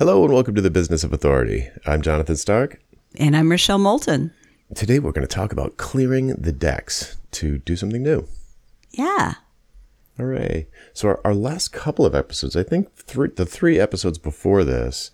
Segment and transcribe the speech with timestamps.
[0.00, 1.68] Hello and welcome to the Business of Authority.
[1.84, 2.80] I'm Jonathan Stark.
[3.18, 4.32] And I'm Rochelle Moulton.
[4.74, 8.26] Today we're going to talk about clearing the decks to do something new.
[8.92, 9.34] Yeah.
[10.16, 10.68] Hooray.
[10.94, 15.10] So, our, our last couple of episodes, I think three, the three episodes before this,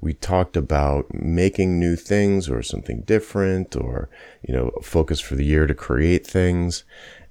[0.00, 4.08] we talked about making new things or something different or,
[4.42, 6.82] you know, focus for the year to create things.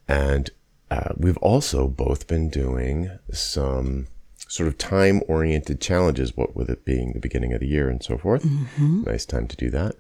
[0.08, 0.52] And
[0.90, 4.08] uh, we've also both been doing some
[4.54, 8.04] sort of time oriented challenges, what with it being the beginning of the year and
[8.04, 8.44] so forth.
[8.44, 9.02] Mm-hmm.
[9.02, 9.96] Nice time to do that.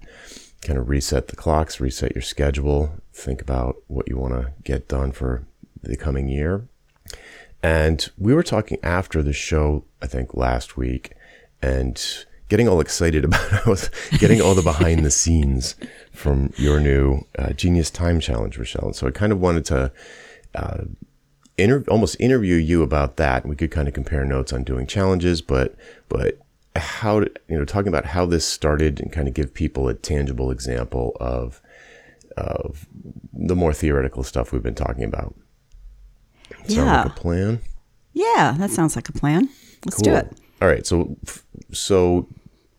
[0.61, 4.87] Kind of reset the clocks, reset your schedule, think about what you want to get
[4.87, 5.47] done for
[5.81, 6.67] the coming year.
[7.63, 11.13] And we were talking after the show, I think last week,
[11.59, 11.99] and
[12.47, 15.75] getting all excited about was getting all the behind the scenes
[16.11, 18.85] from your new uh, Genius Time Challenge, Rochelle.
[18.85, 19.91] And so I kind of wanted to
[20.53, 20.83] uh,
[21.57, 23.45] inter- almost interview you about that.
[23.45, 25.75] We could kind of compare notes on doing challenges, but
[26.09, 26.39] but
[26.75, 30.51] how you know talking about how this started and kind of give people a tangible
[30.51, 31.61] example of
[32.35, 32.87] of
[33.31, 35.35] the more theoretical stuff we've been talking about.
[36.65, 37.03] yeah.
[37.03, 37.61] Like a plan.
[38.13, 39.49] Yeah, that sounds like a plan.
[39.85, 40.05] Let's cool.
[40.05, 40.37] do it.
[40.61, 40.85] All right.
[40.85, 41.17] So
[41.71, 42.27] so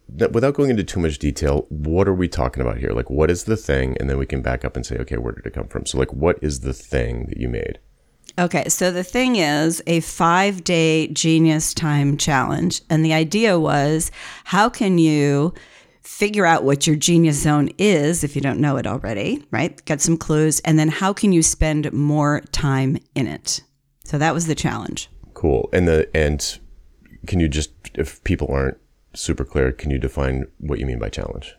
[0.09, 2.91] without going into too much detail, what are we talking about here?
[2.91, 3.97] Like, what is the thing?
[3.99, 5.87] And then we can back up and say, okay, where did it come from?
[5.87, 7.79] So, like, what is the thing that you made?
[8.37, 12.83] Okay, so the thing is a five day genius time challenge.
[12.91, 14.11] And the idea was
[14.45, 15.55] how can you
[16.03, 19.83] figure out what your genius zone is if you don't know it already, right?
[19.85, 20.61] Get some clues.
[20.61, 23.63] And then how can you spend more time in it?
[24.05, 25.09] So that was the challenge.
[25.33, 25.69] Cool.
[25.73, 26.59] And the, and
[27.27, 28.79] can you just, if people aren't
[29.15, 31.55] super clear, can you define what you mean by challenge?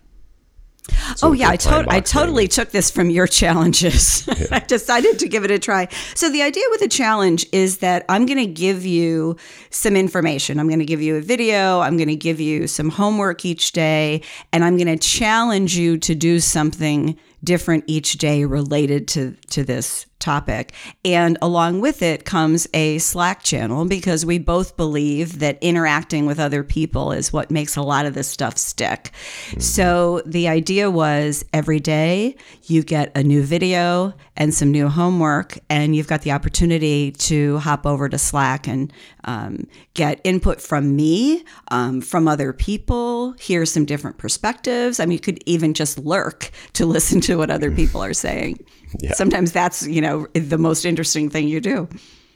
[1.15, 4.27] So oh yeah, I, to- I totally took this from your challenges.
[4.35, 4.47] Yeah.
[4.51, 5.87] I decided to give it a try.
[6.13, 9.37] So the idea with a challenge is that I'm going to give you
[9.69, 10.59] some information.
[10.59, 11.79] I'm going to give you a video.
[11.79, 15.97] I'm going to give you some homework each day, and I'm going to challenge you
[15.99, 20.73] to do something different each day related to to this topic.
[21.03, 26.39] And along with it comes a Slack channel because we both believe that interacting with
[26.39, 29.11] other people is what makes a lot of this stuff stick.
[29.49, 29.59] Mm-hmm.
[29.59, 35.57] So the idea was every day you get a new video and some new homework,
[35.69, 38.91] and you've got the opportunity to hop over to Slack and
[39.23, 44.99] um, get input from me, um, from other people, hear some different perspectives.
[44.99, 48.59] I mean, you could even just lurk to listen to what other people are saying.
[48.99, 49.13] Yeah.
[49.13, 51.87] Sometimes that's, you know, the most interesting thing you do.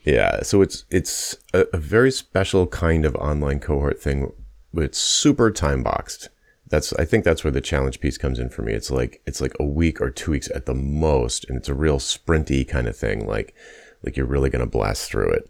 [0.03, 0.41] Yeah.
[0.43, 4.31] So it's it's a, a very special kind of online cohort thing.
[4.73, 6.29] It's super time boxed.
[6.67, 8.73] That's I think that's where the challenge piece comes in for me.
[8.73, 11.73] It's like it's like a week or two weeks at the most, and it's a
[11.73, 13.25] real sprinty kind of thing.
[13.25, 13.55] Like
[14.03, 15.49] like you're really gonna blast through it.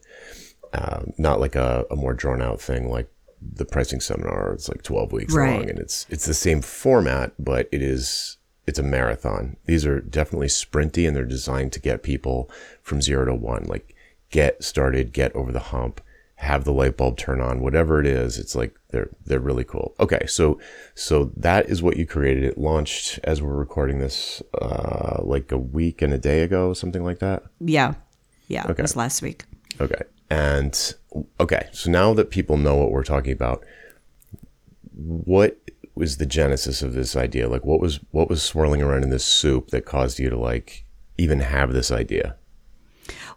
[0.74, 3.10] Um, not like a, a more drawn out thing like
[3.42, 4.54] the pricing seminar.
[4.54, 5.60] It's like 12 weeks right.
[5.60, 8.38] long, and it's it's the same format, but it is
[8.70, 9.58] it's a marathon.
[9.66, 12.50] These are definitely sprinty and they're designed to get people
[12.84, 13.96] from zero to one, like
[14.30, 16.02] get started, get over the hump,
[16.36, 18.38] have the light bulb turn on, whatever it is.
[18.38, 19.96] It's like they're they're really cool.
[20.00, 20.60] Okay, so
[20.94, 22.44] so that is what you created.
[22.44, 27.04] It launched as we're recording this, uh, like a week and a day ago, something
[27.04, 27.44] like that.
[27.60, 27.96] Yeah,
[28.48, 28.66] yeah.
[28.66, 28.82] Okay.
[28.82, 29.46] It was last week.
[29.82, 30.94] Okay, and
[31.40, 33.66] okay, so now that people know what we're talking about,
[34.94, 35.58] what
[36.00, 37.48] was the genesis of this idea?
[37.50, 40.86] Like what was what was swirling around in this soup that caused you to like
[41.18, 42.36] even have this idea?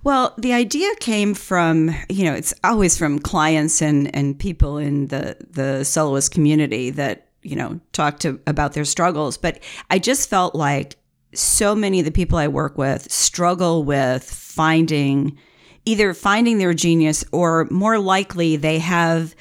[0.05, 5.07] Well, the idea came from, you know, it's always from clients and, and people in
[5.09, 9.37] the, the soloist community that, you know, talk to about their struggles.
[9.37, 10.97] But I just felt like
[11.35, 15.39] so many of the people I work with struggle with finding
[15.85, 19.35] either finding their genius or more likely they have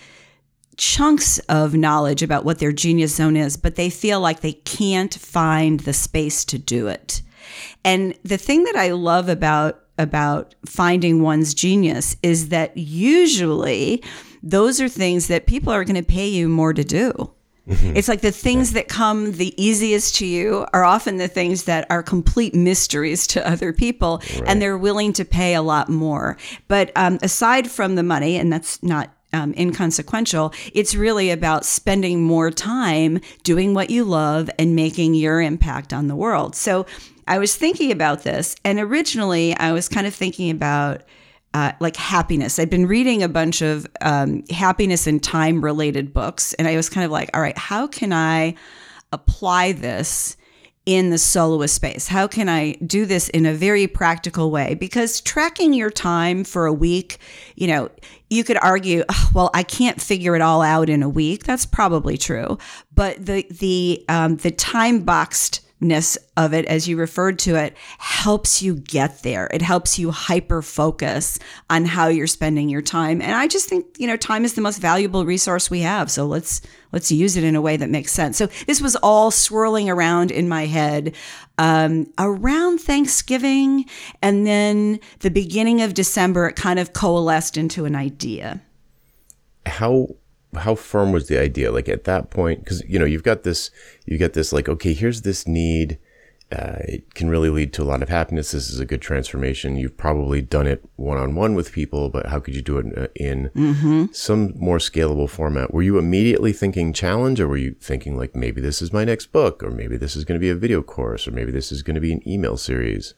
[0.77, 5.13] chunks of knowledge about what their genius zone is, but they feel like they can't
[5.13, 7.21] find the space to do it.
[7.83, 14.03] And the thing that I love about about finding one's genius is that usually
[14.41, 17.12] those are things that people are going to pay you more to do.
[17.67, 17.95] Mm-hmm.
[17.95, 21.85] It's like the things that come the easiest to you are often the things that
[21.91, 24.44] are complete mysteries to other people, right.
[24.47, 26.38] and they're willing to pay a lot more.
[26.67, 30.54] But um, aside from the money, and that's not um, inconsequential.
[30.74, 36.07] It's really about spending more time doing what you love and making your impact on
[36.07, 36.56] the world.
[36.56, 36.86] So
[37.28, 41.04] I was thinking about this, and originally I was kind of thinking about.
[41.54, 42.57] Uh, like happiness.
[42.57, 46.88] I'd been reading a bunch of um, happiness and time related books, and I was
[46.88, 48.56] kind of like, all right, how can I
[49.12, 50.38] apply this
[50.86, 52.07] in the soloist space?
[52.07, 54.74] How can I do this in a very practical way?
[54.75, 57.18] Because tracking your time for a week,
[57.56, 57.89] you know,
[58.30, 61.44] you could argue, well, I can't figure it all out in a week.
[61.44, 62.57] That's probably true,
[62.94, 67.75] but the the um, the time boxed ness of it, as you referred to it,
[67.98, 69.50] helps you get there.
[69.51, 71.39] It helps you hyper focus
[71.69, 73.22] on how you're spending your time.
[73.22, 76.12] And I just think, you know, time is the most valuable resource we have.
[76.12, 76.62] So let's
[76.92, 78.38] let's use it in a way that makes sense.
[78.38, 81.16] So this was all swirling around in my head
[81.57, 83.86] um, around Thanksgiving,
[84.22, 86.48] and then the beginning of December.
[86.48, 88.62] It kind of coalesced into an idea.
[89.66, 90.16] How
[90.57, 91.71] how firm was the idea?
[91.71, 93.71] Like at that point, because you know you've got this,
[94.06, 96.00] you get this like, okay, here's this need.
[96.51, 98.51] Uh, it can really lead to a lot of happiness.
[98.51, 99.77] This is a good transformation.
[99.77, 102.86] You've probably done it one on one with people, but how could you do it
[102.88, 104.06] in, in mm-hmm.
[104.12, 105.74] some more scalable format?
[105.74, 109.27] Were you immediately thinking challenge, or were you thinking like maybe this is my next
[109.27, 111.83] book, or maybe this is going to be a video course, or maybe this is
[111.83, 113.13] going to be an email series?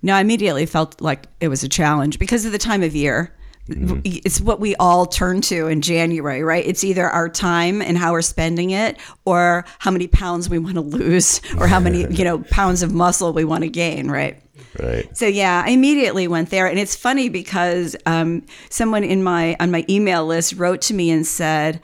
[0.00, 3.34] No, I immediately felt like it was a challenge because of the time of year.
[3.70, 4.00] Mm-hmm.
[4.04, 6.66] It's what we all turn to in January, right?
[6.66, 10.74] It's either our time and how we're spending it, or how many pounds we want
[10.74, 14.42] to lose, or how many you know pounds of muscle we want to gain, right?
[14.78, 15.16] Right.
[15.16, 19.70] So yeah, I immediately went there, and it's funny because um, someone in my on
[19.70, 21.80] my email list wrote to me and said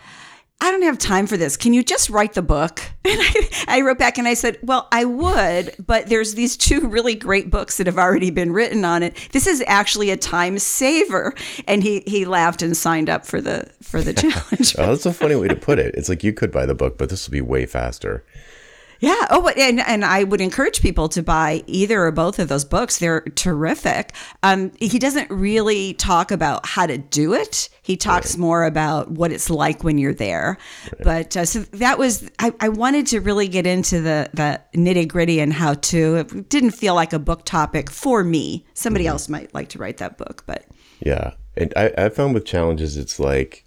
[0.59, 1.57] I don't have time for this.
[1.57, 2.83] Can you just write the book?
[3.07, 6.89] And I, I, wrote back and I said, Well, I would, but there's these two
[6.89, 9.29] really great books that have already been written on it.
[9.31, 11.33] This is actually a time saver.
[11.69, 14.75] And he he laughed and signed up for the for the challenge.
[14.77, 15.95] oh, that's a funny way to put it.
[15.95, 18.25] It's like you could buy the book, but this will be way faster.
[18.99, 19.27] Yeah.
[19.31, 22.99] Oh, and and I would encourage people to buy either or both of those books.
[22.99, 24.13] They're terrific.
[24.43, 27.69] Um, he doesn't really talk about how to do it.
[27.87, 28.41] He talks right.
[28.41, 30.59] more about what it's like when you're there.
[30.93, 31.05] Right.
[31.05, 35.07] But uh, so that was I, I wanted to really get into the the nitty
[35.07, 36.17] gritty and how to.
[36.17, 38.67] It didn't feel like a book topic for me.
[38.75, 39.13] Somebody mm-hmm.
[39.13, 40.65] else might like to write that book, but
[40.99, 41.35] yeah.
[41.57, 43.65] And I, I found with challenges, it's like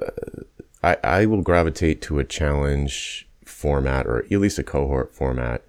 [0.00, 0.40] uh,
[0.82, 5.62] I I will gravitate to a challenge format or at least a cohort format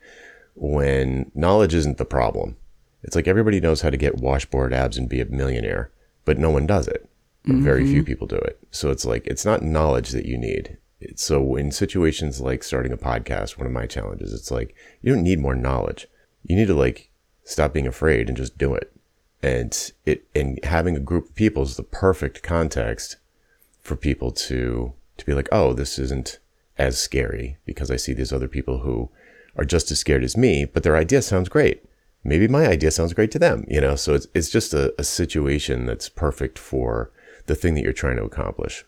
[0.53, 2.55] when knowledge isn't the problem.
[3.03, 5.91] It's like everybody knows how to get washboard abs and be a millionaire,
[6.23, 7.09] but no one does it.
[7.45, 7.63] Mm-hmm.
[7.63, 8.59] Very few people do it.
[8.71, 10.77] So it's like it's not knowledge that you need.
[10.99, 15.13] It's, so in situations like starting a podcast, one of my challenges, it's like you
[15.13, 16.07] don't need more knowledge.
[16.43, 17.09] You need to like
[17.43, 18.91] stop being afraid and just do it.
[19.43, 23.17] And it and having a group of people is the perfect context
[23.81, 26.39] for people to to be like, oh, this isn't
[26.77, 29.09] as scary because I see these other people who
[29.55, 31.83] are just as scared as me, but their idea sounds great.
[32.23, 33.95] Maybe my idea sounds great to them, you know?
[33.95, 37.11] So it's, it's just a, a situation that's perfect for
[37.45, 38.85] the thing that you're trying to accomplish.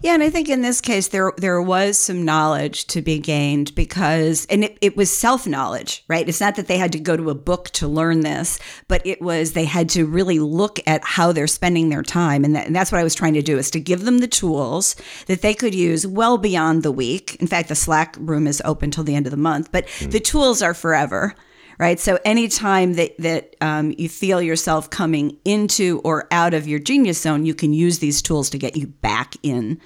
[0.00, 3.74] Yeah, and I think in this case there there was some knowledge to be gained
[3.74, 6.28] because and it, it was self-knowledge, right?
[6.28, 9.20] It's not that they had to go to a book to learn this, but it
[9.20, 12.44] was they had to really look at how they're spending their time.
[12.44, 14.28] And, that, and that's what I was trying to do is to give them the
[14.28, 14.94] tools
[15.26, 17.34] that they could use well beyond the week.
[17.40, 20.12] In fact, the Slack room is open till the end of the month, but mm.
[20.12, 21.34] the tools are forever
[21.78, 21.98] right?
[21.98, 27.20] So anytime that that um, you feel yourself coming into or out of your genius
[27.20, 29.80] zone, you can use these tools to get you back in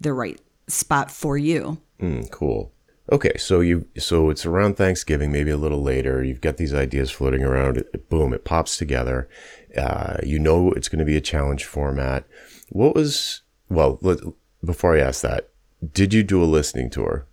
[0.00, 1.78] the right spot for you.
[2.00, 2.72] Mm, cool.
[3.10, 6.22] Okay, so you so it's around Thanksgiving, maybe a little later.
[6.22, 7.78] You've got these ideas floating around.
[7.78, 9.28] It, boom, it pops together.
[9.76, 12.24] Uh, you know it's going to be a challenge format.
[12.68, 13.98] What was well?
[14.02, 14.18] Let,
[14.62, 15.48] before I ask that,
[15.92, 17.26] did you do a listening tour?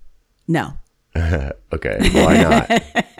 [0.48, 0.77] No.
[1.17, 3.05] okay, why not?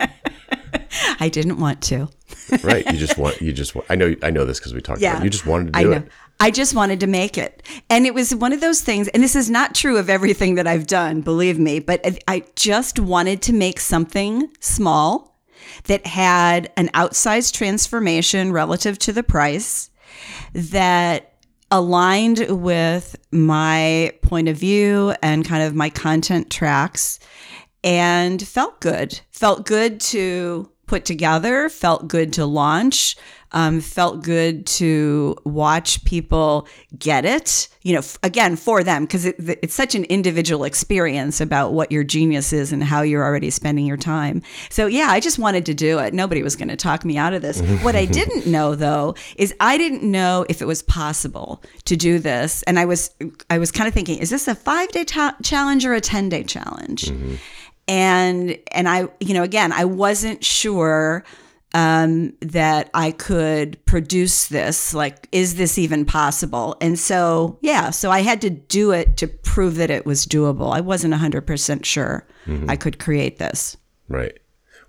[1.18, 2.08] I didn't want to.
[2.62, 2.84] right.
[2.86, 5.12] You just want, you just, want, I know, I know this because we talked yeah,
[5.12, 5.24] about it.
[5.24, 6.04] You just wanted to do I know.
[6.04, 6.08] it.
[6.38, 7.62] I just wanted to make it.
[7.88, 10.66] And it was one of those things, and this is not true of everything that
[10.66, 15.40] I've done, believe me, but I just wanted to make something small
[15.84, 19.90] that had an outsized transformation relative to the price
[20.52, 21.32] that
[21.70, 27.18] aligned with my point of view and kind of my content tracks
[27.82, 29.20] and felt good.
[29.30, 33.16] Felt good to put together, felt good to launch,
[33.52, 36.66] um, felt good to watch people
[36.98, 37.68] get it.
[37.82, 41.92] You know, f- again, for them, because it, it's such an individual experience about what
[41.92, 44.42] your genius is and how you're already spending your time.
[44.68, 46.12] So, yeah, I just wanted to do it.
[46.12, 47.60] Nobody was going to talk me out of this.
[47.82, 52.18] what I didn't know, though, is I didn't know if it was possible to do
[52.18, 52.62] this.
[52.64, 53.10] And I was,
[53.48, 56.28] I was kind of thinking, is this a five day ta- challenge or a 10
[56.28, 57.06] day challenge?
[57.06, 57.36] Mm-hmm
[57.88, 61.24] and and I you know again I wasn't sure
[61.74, 68.10] um, that I could produce this like is this even possible and so yeah so
[68.10, 72.26] I had to do it to prove that it was doable I wasn't 100% sure
[72.46, 72.70] mm-hmm.
[72.70, 73.76] I could create this
[74.08, 74.38] Right.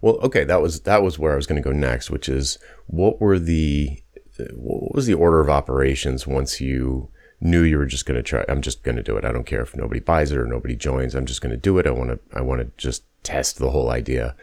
[0.02, 2.60] Well, okay, that was that was where I was going to go next, which is
[2.86, 4.00] what were the
[4.54, 7.10] what was the order of operations once you
[7.40, 9.26] knew you were just going to try I'm just going to do it.
[9.26, 11.16] I don't care if nobody buys it or nobody joins.
[11.16, 11.88] I'm just going to do it.
[11.88, 14.36] I want to I want to just test the whole idea.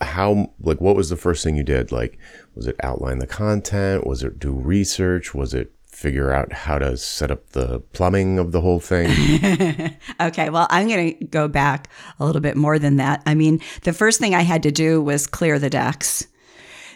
[0.00, 1.92] How like what was the first thing you did?
[1.92, 2.18] Like
[2.54, 4.06] was it outline the content?
[4.06, 5.34] Was it do research?
[5.34, 9.96] Was it figure out how to set up the plumbing of the whole thing?
[10.20, 11.88] okay, well, I'm going to go back
[12.18, 13.22] a little bit more than that.
[13.26, 16.26] I mean, the first thing I had to do was clear the decks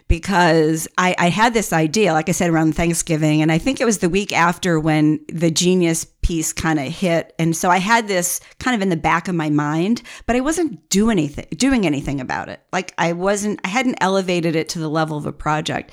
[0.08, 3.42] because I, I, had this idea, like I said, around Thanksgiving.
[3.42, 7.34] And I think it was the week after when the genius piece kind of hit.
[7.38, 10.40] And so I had this kind of in the back of my mind, but I
[10.40, 12.60] wasn't do anything, doing anything about it.
[12.72, 15.92] Like I wasn't, I hadn't elevated it to the level of a project.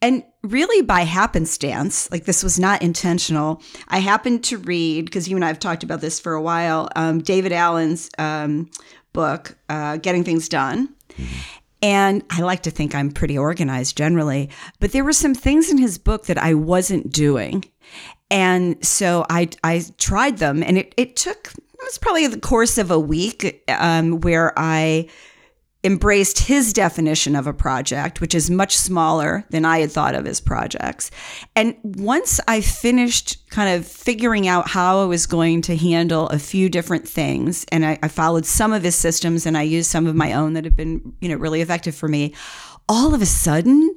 [0.00, 5.36] And really by happenstance, like this was not intentional, I happened to read, because you
[5.36, 8.70] and I have talked about this for a while, um, David Allen's um,
[9.12, 10.94] book, uh, Getting Things Done.
[11.86, 14.50] And I like to think I'm pretty organized generally,
[14.80, 17.64] but there were some things in his book that I wasn't doing.
[18.28, 22.76] And so I, I tried them, and it, it took, it was probably the course
[22.76, 25.08] of a week um, where I
[25.86, 30.26] embraced his definition of a project, which is much smaller than I had thought of
[30.26, 31.12] as projects.
[31.54, 36.40] And once I finished kind of figuring out how I was going to handle a
[36.40, 40.08] few different things, and I, I followed some of his systems and I used some
[40.08, 42.34] of my own that have been, you know, really effective for me,
[42.88, 43.94] all of a sudden,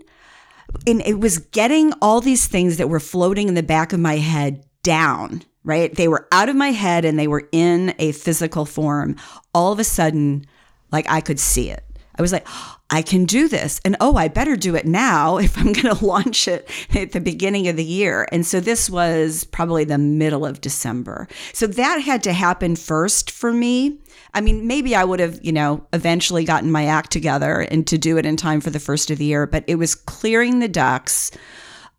[0.86, 4.18] and it was getting all these things that were floating in the back of my
[4.18, 5.94] head down right?
[5.94, 9.18] They were out of my head and they were in a physical form.
[9.54, 10.46] All of a sudden,
[10.92, 11.84] like I could see it.
[12.20, 12.48] I was like,
[12.92, 13.80] I can do this.
[13.86, 17.22] And oh, I better do it now if I'm going to launch it at the
[17.22, 18.28] beginning of the year.
[18.32, 21.28] And so this was probably the middle of December.
[21.54, 24.00] So that had to happen first for me.
[24.34, 27.98] I mean, maybe I would have, you know, eventually gotten my act together and to
[27.98, 30.68] do it in time for the first of the year, but it was clearing the
[30.68, 31.32] decks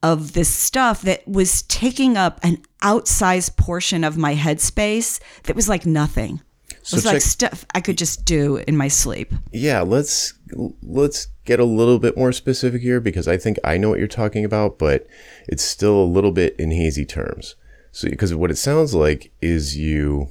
[0.03, 5.69] of this stuff that was taking up an outsized portion of my headspace that was
[5.69, 6.41] like nothing.
[6.83, 9.33] So it was check, like stuff I could just do in my sleep.
[9.53, 10.35] Yeah, let's
[10.83, 14.09] let's get a little bit more specific here because I think I know what you're
[14.09, 15.07] talking about, but
[15.49, 17.57] it's still a little bit in hazy terms.
[17.93, 20.29] So because what it sounds like is you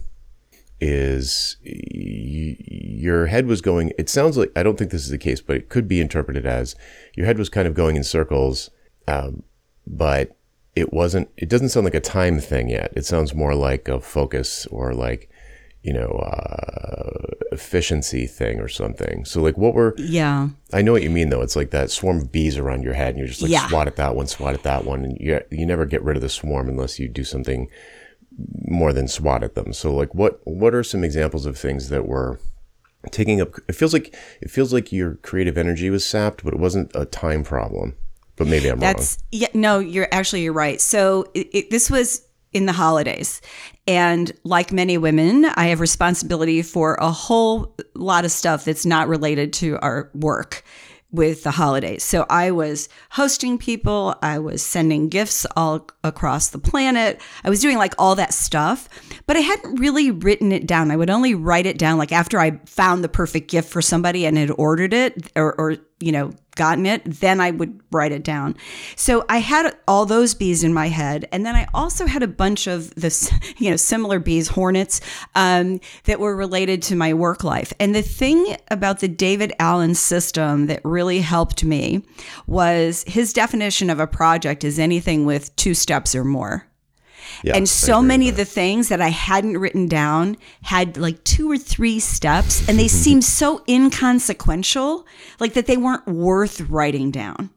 [0.81, 5.17] is you, your head was going it sounds like I don't think this is the
[5.17, 6.75] case, but it could be interpreted as
[7.15, 8.69] your head was kind of going in circles
[9.07, 9.43] um,
[9.85, 10.35] but
[10.75, 12.93] it wasn't it doesn't sound like a time thing yet.
[12.95, 15.29] It sounds more like a focus or like
[15.83, 19.25] you know, uh, efficiency thing or something.
[19.25, 20.49] So like what were Yeah.
[20.73, 21.41] I know what you mean though.
[21.41, 23.67] It's like that swarm of bees around your head and you're just like yeah.
[23.67, 26.21] swat at that one, swat at that one and you you never get rid of
[26.21, 27.69] the swarm unless you do something
[28.67, 29.73] more than swat at them.
[29.73, 32.39] So like what what are some examples of things that were
[33.11, 36.59] taking up it feels like it feels like your creative energy was sapped, but it
[36.59, 37.95] wasn't a time problem.
[38.35, 39.27] But maybe I'm That's, wrong.
[39.31, 40.79] Yeah, no, you're actually you're right.
[40.79, 43.41] So it, it, this was in the holidays.
[43.87, 49.07] And like many women, I have responsibility for a whole lot of stuff that's not
[49.07, 50.63] related to our work
[51.11, 52.03] with the holidays.
[52.03, 57.19] So I was hosting people, I was sending gifts all across the planet.
[57.43, 58.87] I was doing like all that stuff,
[59.25, 60.91] but I hadn't really written it down.
[60.91, 64.25] I would only write it down like after I found the perfect gift for somebody
[64.25, 68.21] and had ordered it or, or you know, gotten it, then I would write it
[68.21, 68.57] down.
[68.97, 71.25] So I had all those bees in my head.
[71.31, 74.99] And then I also had a bunch of this, you know, similar bees, hornets,
[75.35, 77.71] um, that were related to my work life.
[77.79, 82.03] And the thing about the David Allen system that really helped me
[82.45, 86.68] was his definition of a project is anything with two steps or more.
[87.43, 91.49] Yeah, and so many of the things that I hadn't written down had like two
[91.49, 95.05] or three steps, and they seemed so inconsequential,
[95.39, 97.49] like that they weren't worth writing down.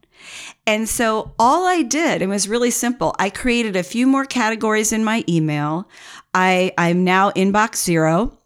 [0.67, 3.14] And so all I did, it was really simple.
[3.19, 5.88] I created a few more categories in my email.
[6.35, 8.38] I, I'm now inbox zero.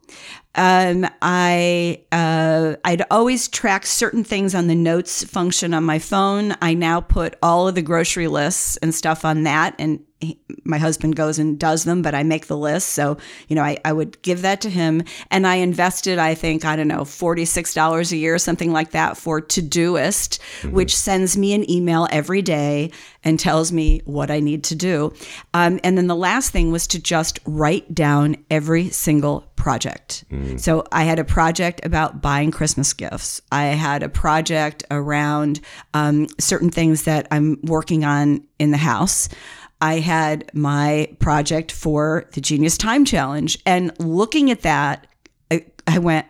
[0.56, 6.56] Um, I uh, I'd always track certain things on the notes function on my phone.
[6.62, 10.78] I now put all of the grocery lists and stuff on that, and he, my
[10.78, 12.90] husband goes and does them, but I make the list.
[12.90, 15.02] So, you know, I, I would give that to him.
[15.30, 19.40] And I invested, I think, I don't know, $46 a year, something like that for
[19.40, 20.70] Todoist, mm-hmm.
[20.70, 22.90] which sends me an email every day
[23.24, 25.12] and tells me what I need to do.
[25.52, 30.24] Um, and then the last thing was to just write down every single project.
[30.30, 30.58] Mm-hmm.
[30.58, 33.42] So I had a project about buying Christmas gifts.
[33.50, 35.58] I had a project around
[35.92, 39.28] um, certain things that I'm working on in the house.
[39.80, 43.58] I had my project for the Genius Time Challenge.
[43.66, 45.08] And looking at that,
[45.50, 46.26] I, I went,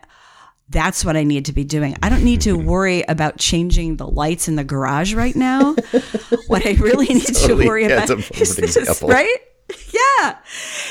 [0.69, 1.95] that's what I need to be doing.
[2.01, 5.75] I don't need to worry about changing the lights in the garage right now.
[6.47, 7.65] what I really need Totally.
[7.65, 9.37] to worry about is this, right?
[10.19, 10.37] Yeah.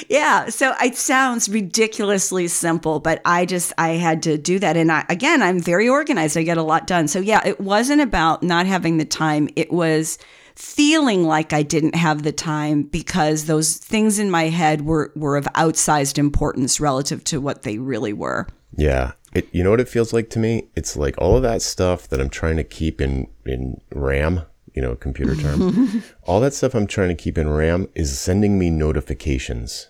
[0.09, 0.49] Yeah.
[0.49, 4.77] So it sounds ridiculously simple, but I just, I had to do that.
[4.77, 6.37] And I, again, I'm very organized.
[6.37, 7.09] I get a lot done.
[7.09, 9.49] So yeah, it wasn't about not having the time.
[9.57, 10.19] It was
[10.55, 15.37] feeling like I didn't have the time because those things in my head were, were
[15.37, 18.47] of outsized importance relative to what they really were.
[18.77, 19.13] Yeah.
[19.35, 20.69] It, you know what it feels like to me?
[20.75, 24.43] It's like all of that stuff that I'm trying to keep in, in RAM,
[24.77, 26.03] you know, computer term.
[26.25, 29.89] all that stuff I'm trying to keep in RAM is sending me notifications.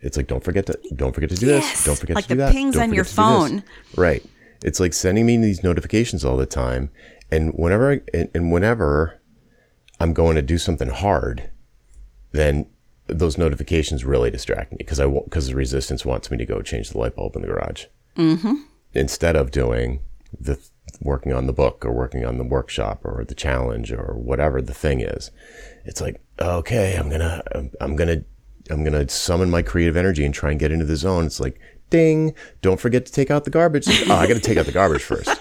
[0.00, 1.84] It's like, don't forget to, don't forget to do Yes, this.
[1.84, 2.52] Don't forget like to do the that.
[2.52, 3.64] pings Don't on your forget to do this."
[3.96, 4.02] phone.
[4.04, 4.24] Right.
[4.62, 6.90] It's like sending me these notifications all the time.
[7.30, 9.20] And whenever, I, and, and whenever
[9.98, 11.50] I'm going to do something hard,
[12.32, 12.66] then
[13.06, 16.90] those notifications really distract me because I because the resistance wants me to go change
[16.90, 18.54] the light bulb in the garage mm-hmm.
[18.94, 20.00] instead of doing
[20.38, 20.58] the
[21.00, 24.74] working on the book or working on the workshop or the challenge or whatever the
[24.74, 25.30] thing is.
[25.84, 28.22] It's like okay, I'm gonna I'm, I'm gonna
[28.70, 31.26] I'm gonna summon my creative energy and try and get into the zone.
[31.26, 31.58] It's like
[31.90, 33.86] ding, don't forget to take out the garbage.
[34.08, 35.28] oh, I got to take out the garbage first.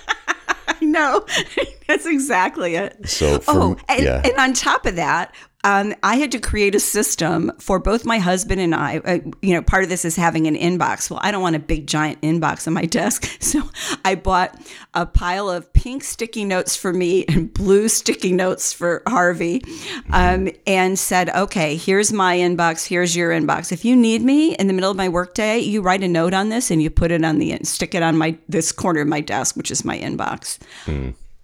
[0.83, 1.25] No,
[1.87, 3.07] that's exactly it.
[3.07, 6.75] So for, Oh, and, yeah, and on top of that, um, I had to create
[6.75, 8.97] a system for both my husband and I.
[8.97, 11.09] Uh, you know, part of this is having an inbox.
[11.09, 13.61] Well, I don't want a big giant inbox on my desk, so
[14.03, 14.59] I bought
[14.93, 19.63] a pile of pink sticky notes for me and blue sticky notes for Harvey,
[20.11, 22.87] um, and said, "Okay, here's my inbox.
[22.87, 23.71] Here's your inbox.
[23.71, 26.49] If you need me in the middle of my workday, you write a note on
[26.49, 29.21] this and you put it on the stick it on my this corner of my
[29.21, 30.57] desk, which is my inbox.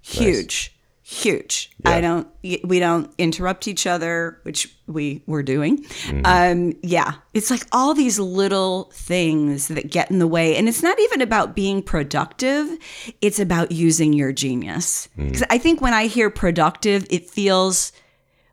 [0.02, 0.77] Huge."
[1.08, 1.72] Huge.
[1.86, 2.28] I don't.
[2.66, 5.86] We don't interrupt each other, which we were doing.
[6.26, 10.84] Um, yeah, it's like all these little things that get in the way, and it's
[10.84, 12.78] not even about being productive.
[13.22, 15.08] It's about using your genius.
[15.16, 17.94] Because I think when I hear productive, it feels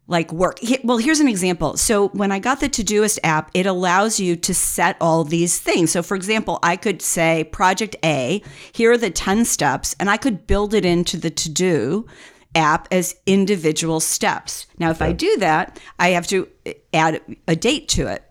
[0.06, 0.58] like work.
[0.84, 1.76] Well, here's an example.
[1.76, 5.90] So when I got the Todoist app, it allows you to set all these things.
[5.90, 8.42] So for example, I could say project A,
[8.72, 12.06] here are the 10 steps, and I could build it into the to do
[12.54, 14.66] app as individual steps.
[14.78, 16.48] Now, if I do that, I have to
[16.92, 18.22] add a date to it.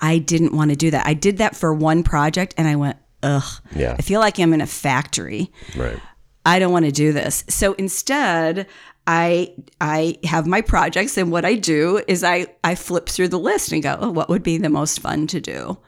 [0.00, 1.06] I didn't want to do that.
[1.06, 3.60] I did that for one project and I went, ugh.
[3.74, 3.96] Yeah.
[3.98, 5.50] I feel like I'm in a factory.
[5.76, 5.98] right.
[6.46, 7.42] I don't want to do this.
[7.48, 8.66] So instead,
[9.06, 13.38] I I have my projects and what I do is I I flip through the
[13.38, 15.78] list and go, oh, what would be the most fun to do?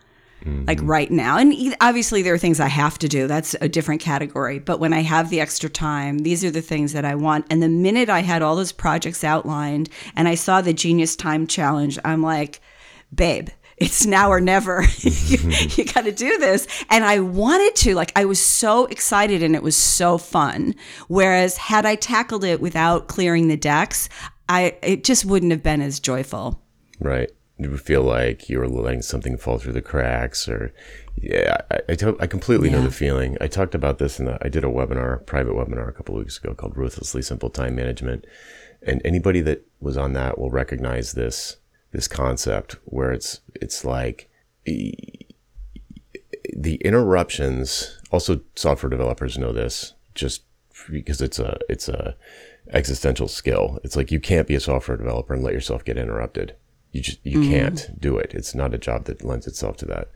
[0.47, 0.87] Like mm-hmm.
[0.87, 1.39] right now.
[1.39, 3.27] And obviously there are things I have to do.
[3.27, 4.59] That's a different category.
[4.59, 7.47] But when I have the extra time, these are the things that I want.
[7.51, 11.47] And the minute I had all those projects outlined and I saw the Genius Time
[11.47, 12.61] Challenge, I'm like,
[13.15, 14.83] babe, it's now or never.
[14.83, 15.81] you, mm-hmm.
[15.81, 16.67] you got to do this.
[16.91, 20.75] And I wanted to, like, I was so excited and it was so fun.
[21.09, 24.09] Whereas, had I tackled it without clearing the decks,
[24.49, 26.63] I it just wouldn't have been as joyful.
[27.01, 27.31] Right.
[27.59, 30.75] You feel like you're letting something fall through the cracks, or
[31.17, 33.39] yeah, I I, to- I completely know the feeling.
[33.41, 36.21] I talked about this in the, I did a webinar, private webinar a couple of
[36.21, 38.27] weeks ago called Ruthlessly Simple Time Management,
[38.83, 41.57] and anybody that was on that will recognize this
[41.93, 44.29] this concept where it's it's like
[46.55, 47.99] the interruptions.
[48.11, 50.43] Also, software developers know this just
[50.91, 52.17] because it's a it's a
[52.73, 53.79] existential skill.
[53.83, 56.55] It's like you can't be a software developer and let yourself get interrupted.
[56.97, 58.33] You just you can't do it.
[58.35, 60.11] It's not a job that lends itself to that.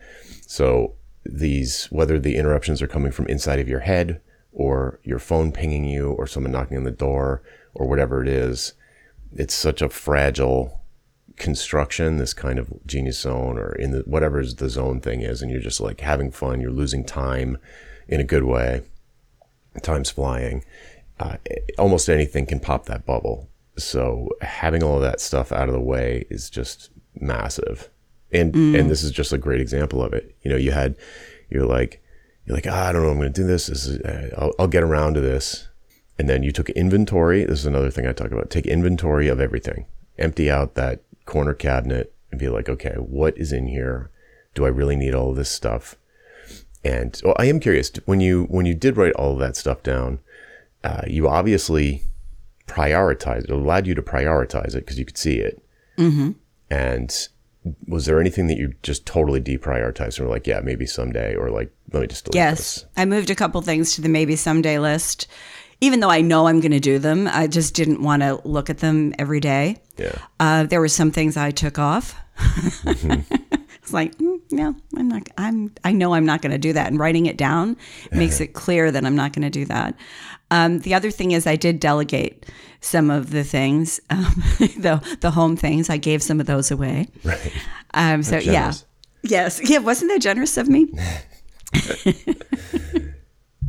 [0.46, 0.94] So
[1.26, 5.84] these whether the interruptions are coming from inside of your head or your phone pinging
[5.84, 7.42] you or someone knocking on the door
[7.74, 8.72] or whatever it is,
[9.36, 10.80] it's such a fragile
[11.36, 15.50] construction, this kind of genius zone or in the whatever the zone thing is, and
[15.50, 17.58] you're just like having fun, you're losing time
[18.08, 18.80] in a good way.
[19.82, 20.64] Time's flying.
[21.18, 21.36] Uh,
[21.78, 23.49] almost anything can pop that bubble.
[23.76, 27.90] So having all of that stuff out of the way is just massive.
[28.32, 30.36] And and this is just a great example of it.
[30.42, 30.94] You know, you had
[31.48, 32.02] you're like
[32.44, 33.66] you're like ah, I don't know, I'm going to do this.
[33.66, 35.68] this is, uh, I'll, I'll get around to this.
[36.18, 37.44] And then you took inventory.
[37.44, 38.50] This is another thing I talk about.
[38.50, 39.86] Take inventory of everything.
[40.18, 44.10] Empty out that corner cabinet and be like, okay, what is in here?
[44.54, 45.96] Do I really need all of this stuff?
[46.84, 49.82] And well, I am curious when you when you did write all of that stuff
[49.82, 50.20] down,
[50.82, 52.04] uh, you obviously
[52.70, 53.44] prioritized.
[53.44, 55.62] It allowed you to prioritize it because you could see it.
[55.98, 56.32] Mm-hmm.
[56.70, 57.28] And
[57.86, 61.50] was there anything that you just totally deprioritized and were like, yeah, maybe someday, or
[61.50, 62.84] like, let me just delete Yes, this?
[62.96, 65.26] I moved a couple things to the maybe someday list.
[65.82, 68.68] Even though I know I'm going to do them, I just didn't want to look
[68.68, 69.78] at them every day.
[69.96, 70.18] Yeah.
[70.38, 72.14] Uh, there were some things I took off.
[72.38, 73.34] Mm-hmm.
[73.82, 75.28] it's like, mm, no, I'm not.
[75.38, 75.72] I'm.
[75.84, 76.88] I know I'm not going to do that.
[76.88, 77.76] And writing it down
[78.12, 79.94] makes it clear that I'm not going to do that.
[80.50, 82.46] Um, the other thing is, I did delegate
[82.80, 85.90] some of the things, um, the the home things.
[85.90, 87.08] I gave some of those away.
[87.24, 87.52] Right.
[87.94, 88.72] Um, so yeah,
[89.22, 89.78] yes, yeah.
[89.78, 90.88] Wasn't that generous of me?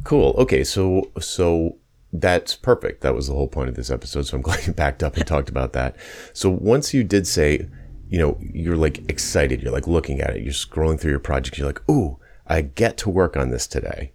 [0.04, 0.36] cool.
[0.38, 1.78] Okay, so so
[2.13, 3.02] that's perfect.
[3.02, 4.24] That was the whole point of this episode.
[4.24, 5.96] So I'm glad you backed up and talked about that.
[6.34, 7.70] So once you did say
[8.12, 9.63] you know, you're like excited.
[9.63, 10.43] You're like looking at it.
[10.43, 11.58] You're scrolling through your project.
[11.58, 14.12] You're like, ooh, I get to work on this today.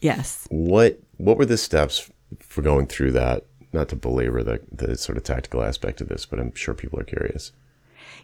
[0.00, 0.48] Yes.
[0.50, 3.44] What What were the steps for going through that?
[3.72, 6.98] Not to belabor the the sort of tactical aspect of this, but I'm sure people
[6.98, 7.52] are curious.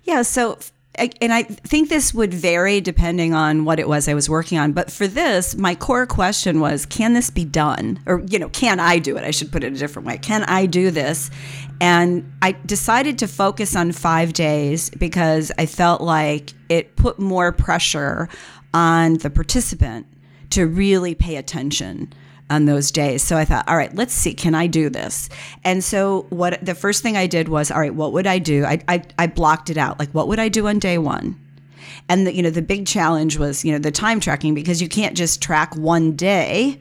[0.02, 0.22] Yeah.
[0.22, 0.58] So
[0.94, 4.72] and I think this would vary depending on what it was I was working on.
[4.72, 8.00] But for this, my core question was, can this be done?
[8.04, 9.24] Or, you know, can I do it?
[9.24, 10.18] I should put it a different way.
[10.18, 11.30] Can I do this?
[11.80, 17.52] And I decided to focus on five days because I felt like it put more
[17.52, 18.28] pressure
[18.74, 20.06] on the participant
[20.50, 22.12] to really pay attention
[22.52, 23.22] on those days.
[23.22, 25.28] So I thought, all right, let's see, can I do this?
[25.64, 28.64] And so what the first thing I did was, all right, what would I do?
[28.64, 29.98] I I, I blocked it out.
[29.98, 31.40] Like, what would I do on day one?
[32.08, 34.88] And the, you know, the big challenge was, you know, the time tracking because you
[34.88, 36.78] can't just track one day,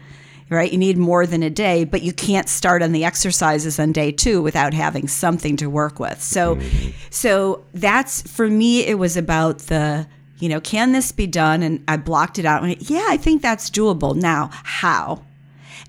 [0.49, 0.71] right?
[0.71, 4.11] You need more than a day, but you can't start on the exercises on day
[4.11, 6.21] two without having something to work with.
[6.21, 6.89] So, mm-hmm.
[7.09, 8.85] so that's for me.
[8.85, 10.07] It was about the
[10.41, 11.61] you know, can this be done?
[11.61, 12.63] And I blocked it out.
[12.63, 14.15] And went, yeah, I think that's doable.
[14.15, 15.21] Now, how?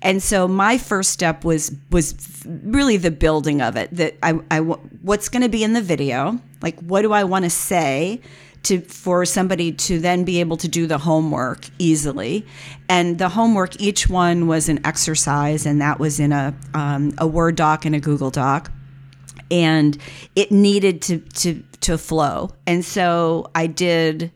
[0.01, 3.89] And so my first step was was really the building of it.
[3.95, 6.39] That I, I what's going to be in the video?
[6.61, 8.21] Like, what do I want to say?
[8.67, 12.45] To, for somebody to then be able to do the homework easily.
[12.87, 17.27] And the homework, each one was an exercise, and that was in a, um, a
[17.27, 18.71] Word doc and a Google doc.
[19.51, 19.97] And
[20.37, 22.51] it needed to, to, to flow.
[22.65, 24.31] And so I did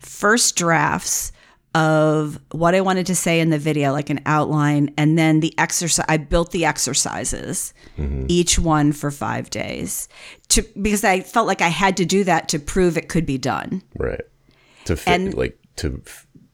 [0.00, 1.30] first drafts
[1.76, 5.56] of what I wanted to say in the video, like an outline, and then the
[5.58, 6.06] exercise.
[6.08, 8.24] I built the exercises, mm-hmm.
[8.28, 10.08] each one for five days,
[10.48, 13.36] to because I felt like I had to do that to prove it could be
[13.36, 13.82] done.
[13.94, 14.22] Right.
[14.86, 16.02] To fit, and, like to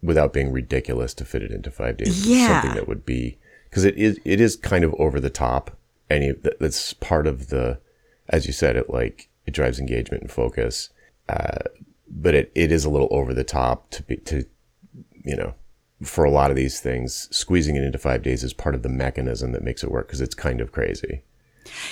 [0.02, 2.26] without being ridiculous, to fit it into five days.
[2.26, 2.60] Yeah.
[2.60, 3.38] Something that would be
[3.70, 5.78] because it is it is kind of over the top.
[6.10, 7.78] Any that's part of the,
[8.28, 10.88] as you said, it like it drives engagement and focus.
[11.28, 11.58] Uh,
[12.08, 14.44] but it, it is a little over the top to be to
[15.24, 15.54] you know,
[16.02, 18.88] for a lot of these things, squeezing it into five days is part of the
[18.88, 21.22] mechanism that makes it work because it's kind of crazy.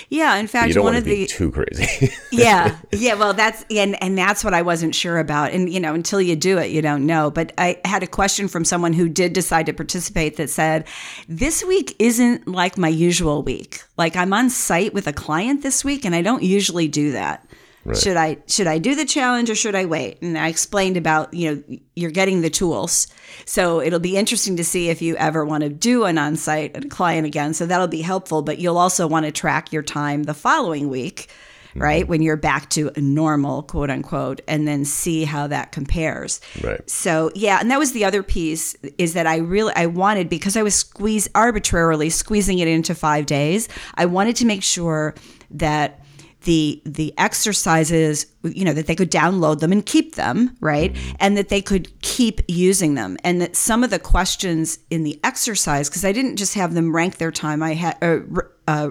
[0.08, 2.12] Yeah, in fact, one of the too crazy.
[2.32, 3.14] yeah, yeah.
[3.14, 5.52] Well, that's and and that's what I wasn't sure about.
[5.52, 7.30] And you know, until you do it, you don't know.
[7.30, 10.86] But I had a question from someone who did decide to participate that said,
[11.28, 13.82] "This week isn't like my usual week.
[13.96, 17.46] Like I'm on site with a client this week, and I don't usually do that."
[17.90, 17.98] Right.
[17.98, 20.22] Should I should I do the challenge or should I wait?
[20.22, 23.08] And I explained about you know you're getting the tools,
[23.44, 27.26] so it'll be interesting to see if you ever want to do an on-site client
[27.26, 27.52] again.
[27.52, 31.28] So that'll be helpful, but you'll also want to track your time the following week,
[31.70, 31.82] mm-hmm.
[31.82, 36.40] right when you're back to normal, quote unquote, and then see how that compares.
[36.62, 36.88] Right.
[36.88, 40.56] So yeah, and that was the other piece is that I really I wanted because
[40.56, 43.68] I was squeezed arbitrarily squeezing it into five days.
[43.96, 45.14] I wanted to make sure
[45.50, 45.99] that
[46.42, 50.96] the the exercises you know that they could download them and keep them right?
[51.18, 53.16] And that they could keep using them.
[53.24, 56.94] And that some of the questions in the exercise because i didn't just have them
[56.94, 58.20] rank their time i had uh,
[58.68, 58.90] uh,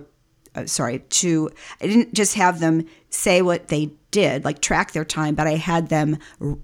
[0.55, 1.49] uh, sorry to
[1.81, 5.55] i didn't just have them say what they did like track their time but i
[5.55, 6.57] had them r-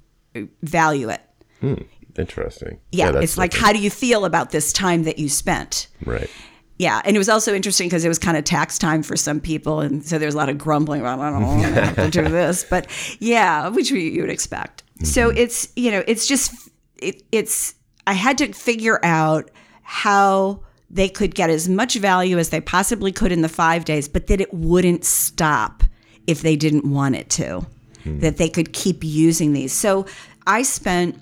[0.61, 1.21] value it.
[1.61, 1.75] Hmm.
[2.17, 2.79] interesting.
[2.91, 5.87] Yeah, yeah it's like how do you feel about this time that you spent?
[6.05, 6.29] Right
[6.77, 9.39] yeah, and it was also interesting because it was kind of tax time for some
[9.39, 12.09] people, and so there was a lot of grumbling about I don't know have to
[12.09, 12.87] do this, but
[13.19, 14.83] yeah, which you would expect.
[14.95, 15.05] Mm-hmm.
[15.05, 19.49] So it's you know it's just it, it's I had to figure out
[19.83, 24.07] how they could get as much value as they possibly could in the five days,
[24.07, 25.83] but that it wouldn't stop
[26.27, 28.19] if they didn't want it to, mm-hmm.
[28.19, 29.73] that they could keep using these.
[29.73, 30.05] So
[30.45, 31.19] I spent,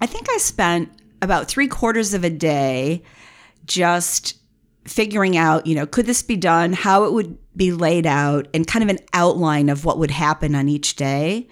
[0.00, 0.90] I think I spent
[1.22, 3.02] about three quarters of a day
[3.66, 4.36] just
[4.84, 8.66] figuring out, you know, could this be done, how it would be laid out, and
[8.66, 11.48] kind of an outline of what would happen on each day.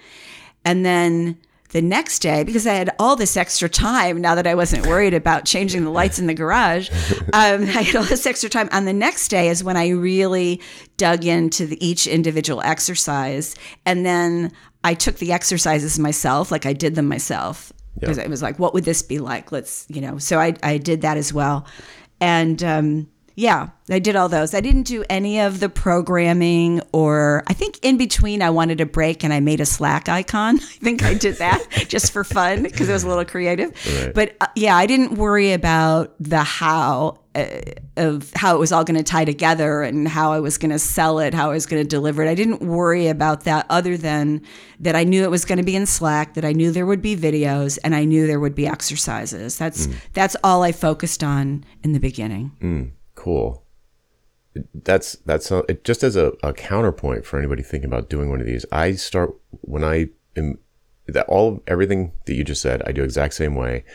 [0.65, 1.37] And then
[1.73, 5.15] the next day, because I had all this extra time now that I wasn't worried
[5.15, 6.89] about changing the lights in the garage,
[7.33, 8.69] um, I had all this extra time.
[8.71, 10.61] On the next day is when I really
[10.97, 13.55] dug into the, each individual exercise.
[13.85, 14.51] And then
[14.83, 17.73] I took the exercises myself, like I did them myself.
[17.99, 19.51] Because it was like, what would this be like?
[19.51, 21.65] Let's, you know, so I, I did that as well.
[22.19, 24.53] And, um, Yeah, I did all those.
[24.53, 28.85] I didn't do any of the programming, or I think in between I wanted a
[28.85, 30.57] break and I made a Slack icon.
[30.59, 33.71] I think I did that just for fun because it was a little creative.
[33.85, 34.13] Right.
[34.13, 37.45] But uh, yeah, I didn't worry about the how uh,
[37.97, 40.77] of how it was all going to tie together and how I was going to
[40.77, 42.29] sell it, how I was going to deliver it.
[42.29, 44.43] I didn't worry about that other than
[44.79, 47.01] that I knew it was going to be in Slack, that I knew there would
[47.01, 49.57] be videos, and I knew there would be exercises.
[49.57, 52.93] That's that's all I focused on in the beginning.
[53.23, 53.63] Cool.
[54.73, 58.41] That's that's a, it, just as a, a counterpoint for anybody thinking about doing one
[58.41, 58.65] of these.
[58.69, 60.59] I start when I am
[61.07, 62.83] that all of everything that you just said.
[62.85, 63.85] I do exact same way,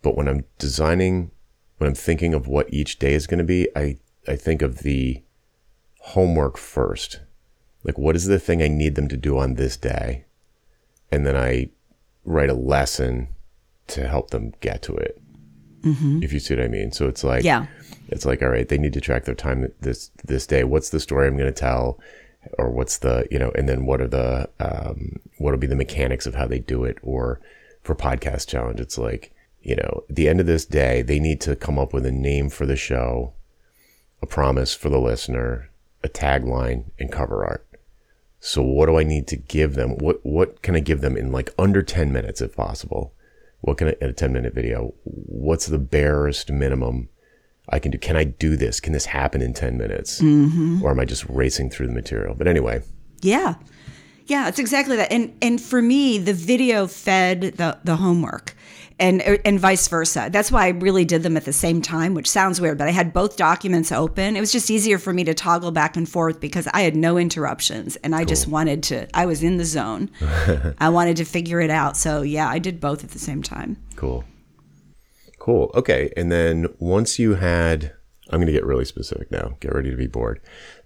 [0.00, 1.32] but when I'm designing,
[1.76, 4.78] when I'm thinking of what each day is going to be, I I think of
[4.78, 5.22] the
[6.00, 7.20] homework first.
[7.84, 10.24] Like, what is the thing I need them to do on this day,
[11.10, 11.68] and then I
[12.24, 13.28] write a lesson
[13.88, 15.20] to help them get to it.
[15.82, 16.22] Mm-hmm.
[16.22, 16.92] If you see what I mean.
[16.92, 17.66] So it's like Yeah.
[18.12, 20.64] It's like all right they need to track their time this this day.
[20.64, 21.98] What's the story i'm going to tell?
[22.58, 25.76] Or what's the you know and then what are the um what will be the
[25.76, 27.40] mechanics of how they do it or
[27.82, 28.80] for podcast challenge?
[28.80, 31.92] It's like you know at the end of this day they need to come up
[31.92, 33.32] with a name for the show
[34.20, 35.70] a promise for the listener
[36.04, 37.66] a tagline and cover art.
[38.40, 39.96] So what do i need to give them?
[39.98, 43.14] What what can i give them in like under 10 minutes if possible?
[43.60, 44.94] What can I, in a 10 minute video?
[45.04, 47.08] What's the barest minimum
[47.68, 47.98] I can do.
[47.98, 48.80] Can I do this?
[48.80, 50.20] Can this happen in 10 minutes?
[50.20, 50.82] Mm-hmm.
[50.82, 52.34] Or am I just racing through the material?
[52.34, 52.82] But anyway,
[53.20, 53.54] Yeah.
[54.26, 55.12] Yeah, it's exactly that.
[55.12, 58.54] And and for me, the video fed the the homework.
[59.00, 60.28] And and vice versa.
[60.30, 62.92] That's why I really did them at the same time, which sounds weird, but I
[62.92, 64.36] had both documents open.
[64.36, 67.18] It was just easier for me to toggle back and forth because I had no
[67.18, 70.08] interruptions and I just wanted to I was in the zone.
[70.78, 71.96] I wanted to figure it out.
[71.96, 73.76] So, yeah, I did both at the same time.
[73.96, 74.24] cool.
[75.42, 75.72] Cool.
[75.74, 76.12] Okay.
[76.16, 77.94] And then once you had,
[78.30, 79.56] I'm going to get really specific now.
[79.58, 80.40] Get ready to be bored.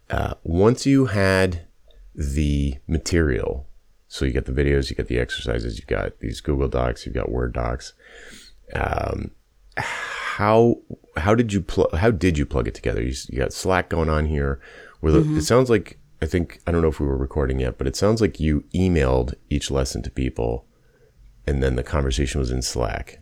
[0.08, 1.66] Uh, once you had
[2.14, 3.66] the material,
[4.08, 7.14] so you get the videos, you get the exercises, you've got these Google Docs, you've
[7.14, 7.92] got Word docs.
[8.72, 9.32] Um,
[9.76, 10.78] how
[11.18, 13.02] how did you pl- how did you plug it together?
[13.02, 14.58] You, you got Slack going on here.
[15.02, 17.86] The, It sounds like I think I don't know if we were recording yet, but
[17.86, 20.64] it sounds like you emailed each lesson to people,
[21.46, 23.20] and then the conversation was in Slack.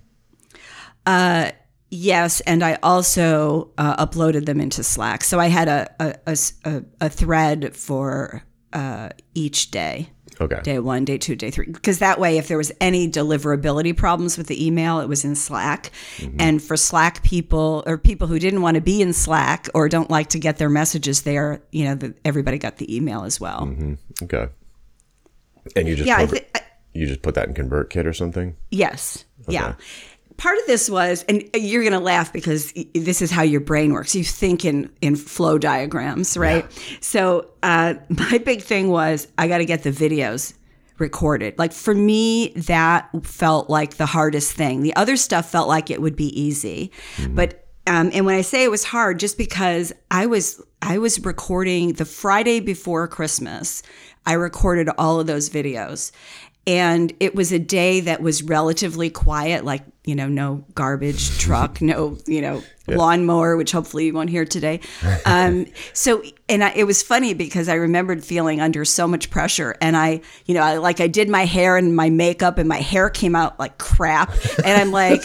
[1.07, 5.23] Yes, and I also uh, uploaded them into Slack.
[5.23, 10.09] So I had a a a thread for uh, each day.
[10.41, 10.61] Okay.
[10.63, 11.67] day one, day two, day three.
[11.67, 15.37] Because that way, if there was any deliverability problems with the email, it was in
[15.37, 15.93] Slack.
[16.41, 20.11] And for Slack people or people who didn't want to be in Slack or don't
[20.11, 23.73] like to get their messages there, you know, the, everybody got the email as well.
[24.25, 24.49] Okay.
[25.77, 26.61] And you just Yeah, I program- thi-
[26.95, 28.57] you just put that in ConvertKit or something.
[28.73, 29.25] Yes.
[29.47, 29.75] Yeah.
[30.37, 33.93] Part of this was, and you're going to laugh because this is how your brain
[33.93, 34.15] works.
[34.15, 36.67] You think in, in flow diagrams, right?
[37.01, 40.55] So, uh, my big thing was I got to get the videos
[40.99, 41.59] recorded.
[41.59, 44.83] Like for me, that felt like the hardest thing.
[44.83, 46.93] The other stuff felt like it would be easy.
[47.29, 51.25] But, um, and when I say it was hard, just because I was, I was
[51.25, 53.83] recording the Friday before Christmas,
[54.25, 56.13] I recorded all of those videos
[56.67, 61.81] and it was a day that was relatively quiet like you know no garbage truck
[61.81, 64.79] no you know lawnmower which hopefully you won't hear today
[65.25, 69.75] um, so and I, it was funny because i remembered feeling under so much pressure
[69.81, 72.81] and i you know I, like i did my hair and my makeup and my
[72.81, 75.23] hair came out like crap and i'm like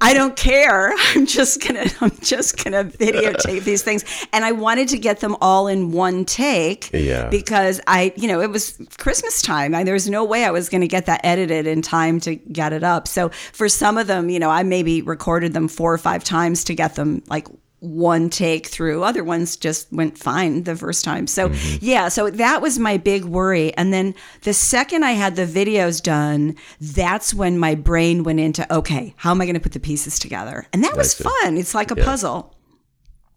[0.00, 0.92] I don't care.
[1.14, 4.04] I'm just gonna I'm just gonna videotape these things.
[4.32, 6.90] And I wanted to get them all in one take.
[6.92, 7.28] Yeah.
[7.28, 9.74] Because I, you know, it was Christmas time.
[9.74, 12.72] I, there was no way I was gonna get that edited in time to get
[12.72, 13.08] it up.
[13.08, 16.64] So for some of them, you know, I maybe recorded them four or five times
[16.64, 17.46] to get them like
[17.84, 19.04] one take through.
[19.04, 21.26] Other ones just went fine the first time.
[21.26, 21.48] So,
[21.80, 23.74] yeah, so that was my big worry.
[23.74, 28.72] And then the second I had the videos done, that's when my brain went into,
[28.74, 30.66] okay, how am I going to put the pieces together?
[30.72, 31.24] And that was see.
[31.24, 31.58] fun.
[31.58, 32.54] It's like a puzzle.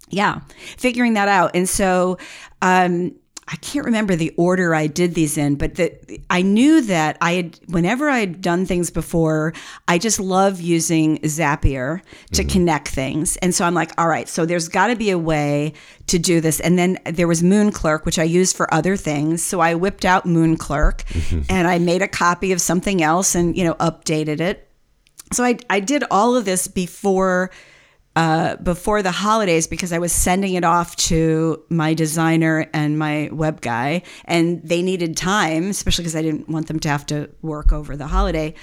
[0.10, 0.40] Yeah,
[0.78, 1.52] figuring that out.
[1.54, 2.18] And so,
[2.62, 3.16] um,
[3.50, 7.34] I can't remember the order I did these in, but the, I knew that I
[7.34, 9.54] had, whenever I had done things before,
[9.88, 12.02] I just love using Zapier
[12.34, 12.50] to mm-hmm.
[12.50, 13.38] connect things.
[13.38, 15.74] And so I'm like, all right, so there's got to be a way
[16.08, 16.60] to do this.
[16.60, 19.44] And then there was MoonClerk, which I used for other things.
[19.44, 21.42] So I whipped out MoonClerk mm-hmm.
[21.50, 24.70] and I made a copy of something else and, you know, updated it.
[25.32, 27.52] So I, I did all of this before
[28.18, 33.30] uh, before the holidays because I was sending it off to my designer and my
[33.32, 37.30] web guy, and they needed time, especially because I didn't want them to have to
[37.44, 38.56] work over the holiday.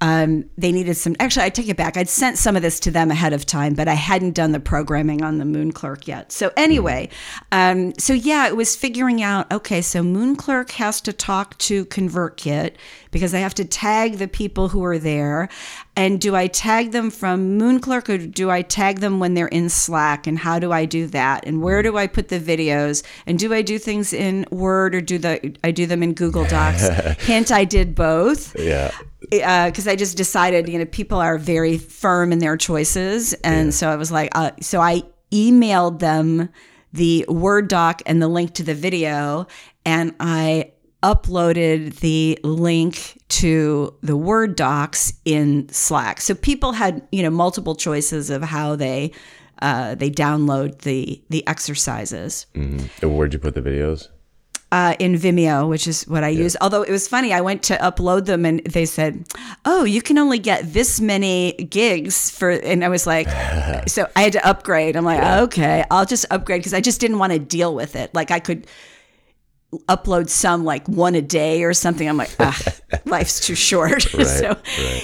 [0.00, 1.16] Um, they needed some.
[1.18, 1.96] Actually, I take it back.
[1.96, 4.60] I'd sent some of this to them ahead of time, but I hadn't done the
[4.60, 6.30] programming on the MoonClerk yet.
[6.30, 7.08] So anyway,
[7.50, 9.50] um, so yeah, it was figuring out.
[9.52, 12.74] Okay, so MoonClerk has to talk to ConvertKit
[13.10, 15.48] because I have to tag the people who are there.
[15.96, 19.68] And do I tag them from MoonClerk or do I tag them when they're in
[19.68, 20.28] Slack?
[20.28, 21.44] And how do I do that?
[21.44, 23.02] And where do I put the videos?
[23.26, 26.44] And do I do things in Word or do the I do them in Google
[26.44, 26.88] Docs?
[27.26, 28.92] Hint: I did both Yeah.
[29.30, 33.90] Because I just decided, you know, people are very firm in their choices, and so
[33.90, 36.48] I was like, uh, so I emailed them
[36.92, 39.46] the Word doc and the link to the video,
[39.84, 46.20] and I uploaded the link to the Word docs in Slack.
[46.20, 49.12] So people had, you know, multiple choices of how they
[49.60, 52.46] uh, they download the the exercises
[53.02, 54.08] And where'd you put the videos?
[54.70, 56.56] Uh, in Vimeo, which is what I use.
[56.60, 59.24] Although it was funny, I went to upload them and they said,
[59.64, 63.28] "Oh, you can only get this many gigs for," and I was like,
[63.88, 64.96] so I had to upgrade.
[64.96, 68.14] I'm like, okay, I'll just upgrade because I just didn't want to deal with it.
[68.14, 68.66] Like I could
[69.86, 72.08] upload some like one a day or something.
[72.08, 72.58] I'm like, ah,
[73.04, 74.02] life's too short.
[74.24, 74.56] so,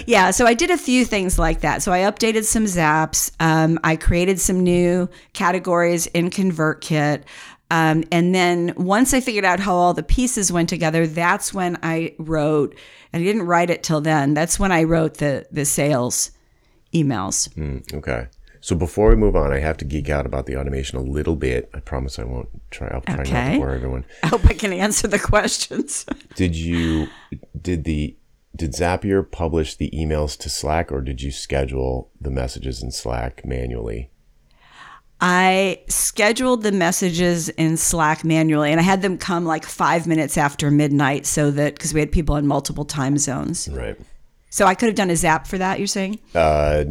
[0.06, 0.30] yeah.
[0.30, 1.82] So I did a few things like that.
[1.82, 3.30] So I updated some zaps.
[3.40, 7.24] Um, I created some new categories in ConvertKit.
[7.74, 11.76] Um, and then once I figured out how all the pieces went together, that's when
[11.82, 12.72] I wrote,
[13.12, 14.32] and I didn't write it till then.
[14.32, 16.30] That's when I wrote the the sales
[16.94, 17.48] emails.
[17.54, 18.28] Mm, okay.
[18.60, 21.34] So before we move on, I have to geek out about the automation a little
[21.34, 21.68] bit.
[21.74, 22.86] I promise I won't try.
[22.94, 24.04] I'll try not to bore everyone.
[24.22, 26.06] I hope I can answer the questions.
[26.36, 27.08] Did you
[27.60, 28.16] did the
[28.54, 33.44] did Zapier publish the emails to Slack, or did you schedule the messages in Slack
[33.44, 34.10] manually?
[35.20, 40.36] I scheduled the messages in Slack manually and I had them come like five minutes
[40.36, 43.68] after midnight so that because we had people in multiple time zones.
[43.68, 43.96] Right.
[44.54, 46.20] So I could have done a zap for that, you're saying?
[46.32, 46.84] Uh,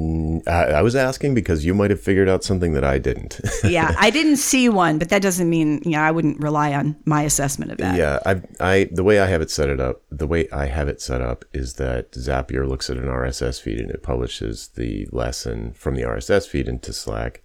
[0.46, 3.40] I was asking because you might have figured out something that I didn't.
[3.64, 6.98] yeah, I didn't see one, but that doesn't mean, you know, I wouldn't rely on
[7.06, 7.96] my assessment of that.
[7.96, 10.90] yeah, I, I, the way I have it set it up, the way I have
[10.90, 15.08] it set up is that Zapier looks at an RSS feed and it publishes the
[15.14, 17.43] lesson from the RSS feed into Slack.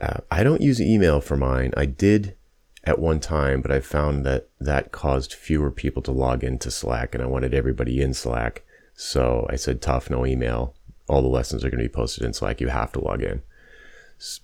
[0.00, 1.72] Uh, I don't use email for mine.
[1.76, 2.36] I did
[2.84, 7.14] at one time, but I found that that caused fewer people to log into Slack,
[7.14, 8.64] and I wanted everybody in Slack.
[8.94, 10.74] So I said, tough, no email.
[11.08, 12.60] All the lessons are going to be posted in Slack.
[12.60, 13.42] You have to log in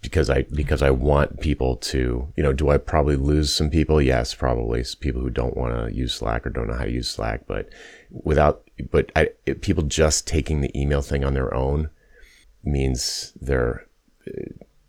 [0.01, 2.33] because I because I want people to.
[2.37, 4.01] You know, do I probably lose some people?
[4.03, 7.09] Yes, probably people who don't want to use Slack or don't know how to use
[7.09, 7.47] Slack.
[7.47, 7.69] But
[8.11, 11.91] without, but I, people just taking the email thing on their own
[12.65, 13.87] means they're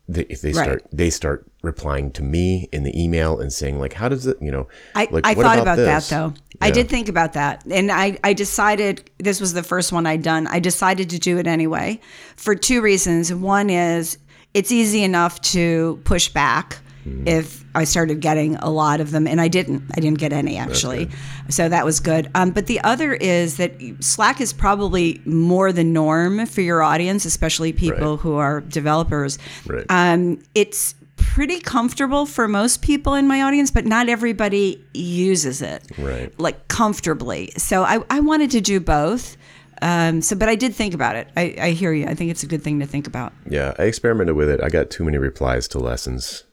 [0.09, 0.63] they, if they Right.
[0.63, 4.37] start they start replying to me in the email and saying like how does it
[4.41, 6.09] you know I, like I thought about, this?
[6.09, 6.33] that though.
[6.61, 7.63] I did think about that.
[7.69, 10.47] And I, I decided this was the first one I'd done.
[10.47, 11.99] I decided to do it anyway
[12.35, 13.31] for two reasons.
[13.31, 14.17] One is
[14.55, 17.27] it's easy enough to push back Mm-hmm.
[17.27, 19.83] if I started getting a lot of them, and I didn't.
[19.95, 21.09] I didn't get any actually.
[21.49, 22.29] So that was good.
[22.35, 27.23] Um, but the other is that Slack is probably more the norm for your audience,
[27.25, 28.19] especially people Right.
[28.19, 29.37] who are developers.
[29.65, 29.85] Right.
[29.89, 35.83] Um, it's pretty comfortable for most people in my audience, but not everybody uses it
[35.97, 37.51] right like comfortably.
[37.57, 39.37] So I, I wanted to do both.
[39.81, 41.27] Um, so, but I did think about it.
[41.37, 42.07] I, I hear you.
[42.07, 43.31] I think it's a good thing to think about.
[43.47, 46.43] yeah i experimented with it i got too many replies to lessons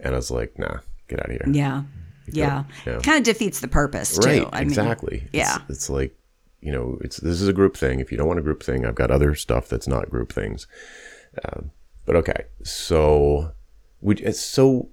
[0.00, 0.78] and i was like nah
[1.08, 1.82] get out of here Yeah.
[2.26, 2.64] Yeah.
[2.86, 3.00] Yeah.
[3.00, 4.26] Kind of defeats the purpose too.
[4.26, 5.58] right I exactly It's- yeah.
[5.68, 6.16] it's, like
[6.62, 8.86] you know it's this is a group thing if you don't want a group thing
[8.86, 10.66] i've got other stuff that's not group things
[11.44, 11.70] um,
[12.06, 13.52] but okay so
[14.00, 14.88] we it's so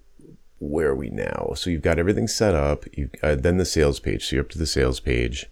[0.59, 3.99] where are we now so you've got everything set up you uh, then the sales
[4.01, 5.45] page so you're up to the sales page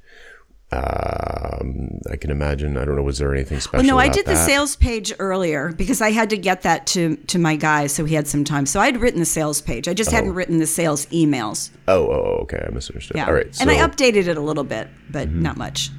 [0.71, 2.77] um, I can imagine.
[2.77, 3.01] I don't know.
[3.01, 3.83] Was there anything special?
[3.85, 7.15] Well, no, I did the sales page earlier because I had to get that to
[7.15, 8.65] to my guy, so he had some time.
[8.65, 9.87] So I'd written the sales page.
[9.87, 11.71] I just hadn't written the sales emails.
[11.87, 12.63] Oh, oh, oh, okay.
[12.67, 13.17] I misunderstood.
[13.17, 13.25] Yeah.
[13.25, 13.53] All right.
[13.53, 13.69] So, Mm-hmm.
[13.69, 15.89] and I updated it a little bit, but not much.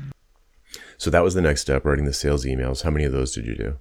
[0.98, 2.82] so that was the next step, writing the sales emails.
[2.82, 3.78] How many of those did you do?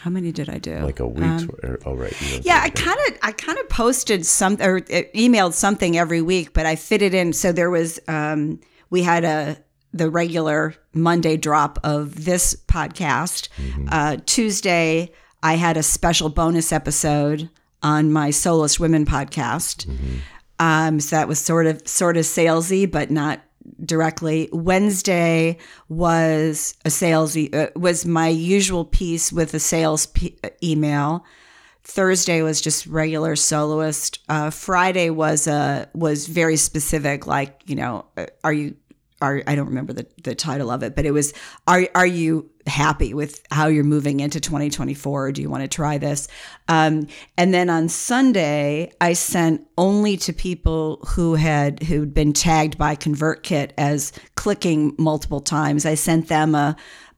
[0.00, 0.78] How many did I do?
[0.78, 1.48] Like a week?
[1.62, 2.12] or, oh, right.
[2.34, 6.22] Um, Yeah, I kind of I kind of posted some or uh, emailed something every
[6.22, 7.34] week, but I fit it in.
[7.34, 9.56] So there was um, we had a
[9.92, 13.48] the regular Monday drop of this podcast.
[13.90, 15.10] Uh, Tuesday,
[15.42, 17.48] I had a special bonus episode
[17.82, 19.88] on my Soloist Women podcast.
[20.58, 23.40] Um, so that was sort of sort of salesy, but not
[23.84, 24.48] directly.
[24.52, 25.58] Wednesday
[25.88, 31.24] was a salesy uh, was my usual piece with a sales p- uh, email.
[31.86, 34.18] Thursday was just regular soloist.
[34.28, 38.74] Uh, Friday was a was very specific, like you know, uh, are you
[39.22, 41.32] are I don't remember the, the title of it, but it was
[41.68, 45.68] are are you happy with how you're moving into 2024 or do you want to
[45.68, 46.26] try this?
[46.66, 47.06] Um,
[47.38, 52.96] and then on Sunday, I sent only to people who had who'd been tagged by
[52.96, 55.86] ConvertKit as clicking multiple times.
[55.86, 56.74] I sent them a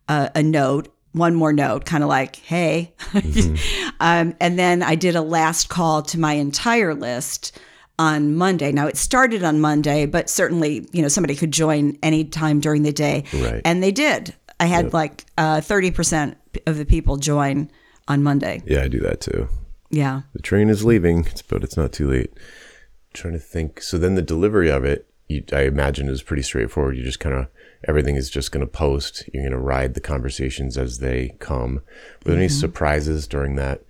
[0.08, 0.88] a, a note
[1.18, 2.92] one more note, kind of like, hey.
[2.98, 3.88] Mm-hmm.
[4.00, 7.58] um, and then I did a last call to my entire list
[7.98, 8.72] on Monday.
[8.72, 12.82] Now it started on Monday, but certainly, you know, somebody could join any time during
[12.82, 13.24] the day.
[13.34, 13.60] Right.
[13.64, 14.34] And they did.
[14.60, 14.94] I had yep.
[14.94, 17.70] like uh, 30% of the people join
[18.06, 18.62] on Monday.
[18.66, 19.48] Yeah, I do that too.
[19.90, 20.22] Yeah.
[20.32, 22.32] The train is leaving, but it's not too late.
[22.34, 23.82] I'm trying to think.
[23.82, 26.96] So then the delivery of it, you, I imagine, is pretty straightforward.
[26.96, 27.48] You just kind of
[27.86, 29.28] everything is just going to post.
[29.32, 31.74] You're going to ride the conversations as they come.
[31.74, 31.82] Were
[32.24, 32.40] there mm-hmm.
[32.40, 33.82] any surprises during that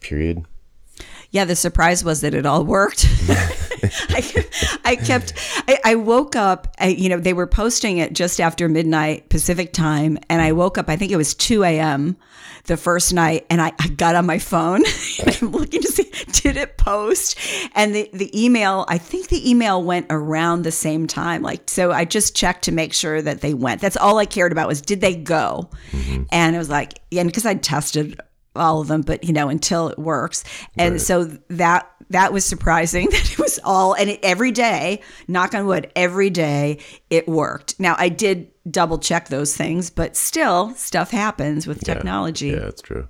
[0.00, 0.44] period?
[1.30, 3.06] Yeah, the surprise was that it all worked.
[4.08, 4.46] I,
[4.84, 5.32] I, kept,
[5.68, 9.72] I, I woke up, I, you know, they were posting it just after midnight Pacific
[9.72, 10.18] time.
[10.28, 12.16] And I woke up, I think it was 2 a.m.
[12.64, 13.46] the first night.
[13.48, 14.82] And I, I got on my phone.
[15.26, 17.38] I'm looking to see, did it post?
[17.74, 21.42] And the, the email, I think the email went around the same time.
[21.42, 23.80] Like, so I just checked to make sure that they went.
[23.80, 25.70] That's all I cared about was, did they go?
[25.92, 26.24] Mm-hmm.
[26.32, 28.20] And it was like, and because I tested
[28.56, 30.44] all of them, but you know, until it works.
[30.76, 31.00] And right.
[31.00, 35.66] so that that was surprising that it was all and it, every day, knock on
[35.66, 36.78] wood, every day
[37.08, 37.78] it worked.
[37.78, 42.48] Now I did double check those things, but still stuff happens with technology.
[42.48, 43.08] Yeah, that's true.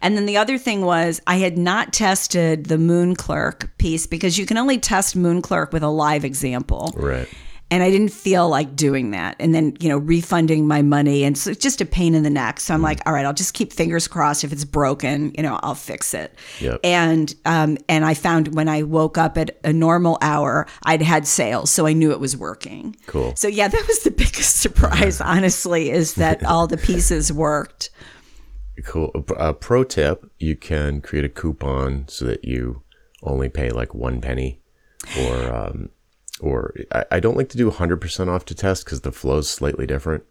[0.00, 4.46] And then the other thing was I had not tested the MoonClerk piece because you
[4.46, 6.94] can only test MoonClerk with a live example.
[6.96, 7.28] Right
[7.68, 9.34] and I didn't feel like doing that.
[9.40, 11.24] And then, you know, refunding my money.
[11.24, 12.60] And so it's just a pain in the neck.
[12.60, 12.84] So I'm mm.
[12.84, 14.44] like, all right, I'll just keep fingers crossed.
[14.44, 16.36] If it's broken, you know, I'll fix it.
[16.60, 16.80] Yep.
[16.84, 21.26] And, um, and I found when I woke up at a normal hour, I'd had
[21.26, 21.70] sales.
[21.70, 22.94] So I knew it was working.
[23.06, 23.34] Cool.
[23.34, 27.90] So yeah, that was the biggest surprise, honestly, is that all the pieces worked.
[28.84, 29.10] Cool.
[29.36, 32.82] A pro tip you can create a coupon so that you
[33.22, 34.60] only pay like one penny
[35.18, 35.88] or, um,
[36.40, 39.48] or I, I don't like to do 100% off to test because the flow is
[39.48, 40.24] slightly different.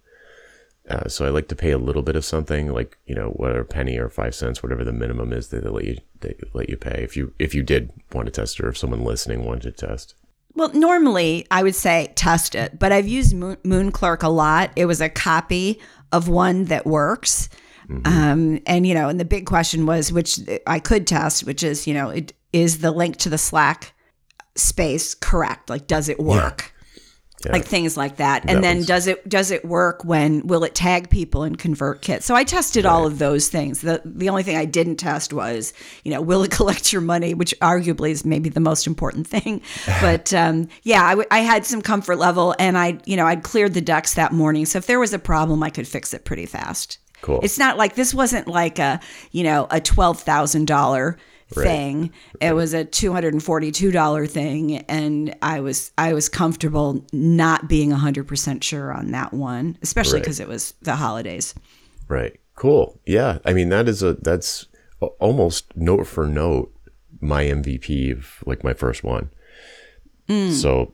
[0.90, 3.64] Uh, so I like to pay a little bit of something, like you know, whatever
[3.64, 6.78] penny or five cents, whatever the minimum is that they let you they let you
[6.78, 9.88] pay if you if you did want to test or if someone listening wanted to
[9.88, 10.14] test.
[10.54, 14.72] Well, normally I would say test it, but I've used Moon, MoonClerk a lot.
[14.76, 15.80] It was a copy
[16.12, 17.50] of one that works.
[17.90, 18.08] Mm-hmm.
[18.08, 21.88] Um, and you know, and the big question was which I could test, which is
[21.88, 23.95] you know, it is the link to the Slack
[24.56, 25.70] space correct?
[25.70, 26.72] Like, does it work?
[27.46, 27.52] Yeah.
[27.52, 28.44] Like things like that.
[28.48, 28.86] And that then was...
[28.88, 32.24] does it does it work when will it tag people in ConvertKit?
[32.24, 32.92] So I tested right.
[32.92, 33.82] all of those things.
[33.82, 35.72] The the only thing I didn't test was,
[36.04, 39.62] you know, will it collect your money, which arguably is maybe the most important thing.
[40.02, 43.44] But um, yeah, I, w- I had some comfort level and I, you know, I'd
[43.44, 44.66] cleared the decks that morning.
[44.66, 47.00] So if there was a problem, I could fix it pretty fast.
[47.22, 47.40] Cool.
[47.42, 49.00] It's not like this wasn't like a,
[49.32, 51.18] you know, a twelve thousand dollar
[51.54, 52.02] thing.
[52.42, 52.50] Right.
[52.50, 56.30] It was a two hundred and forty two dollar thing, and I was I was
[56.30, 60.48] comfortable not being hundred percent sure on that one, especially because right.
[60.48, 61.54] it was the holidays.
[62.08, 62.40] Right.
[62.56, 63.00] Cool.
[63.06, 63.40] Yeah.
[63.46, 64.68] I mean that is a that's
[65.20, 66.74] almost note for note
[67.22, 69.30] my MVP of like my first one.
[70.28, 70.52] Mm.
[70.52, 70.94] So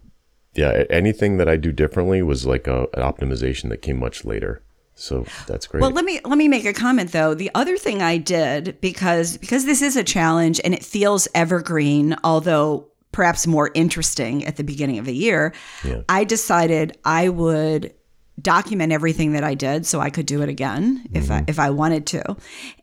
[0.54, 4.62] yeah, anything that I do differently was like a, an optimization that came much later.
[4.96, 5.82] So that's great.
[5.82, 7.34] Well, let me let me make a comment though.
[7.34, 12.16] The other thing I did because because this is a challenge and it feels evergreen,
[12.24, 16.02] although perhaps more interesting at the beginning of the year, yeah.
[16.08, 17.94] I decided I would
[18.42, 21.34] document everything that I did so I could do it again if mm-hmm.
[21.34, 22.38] I if I wanted to.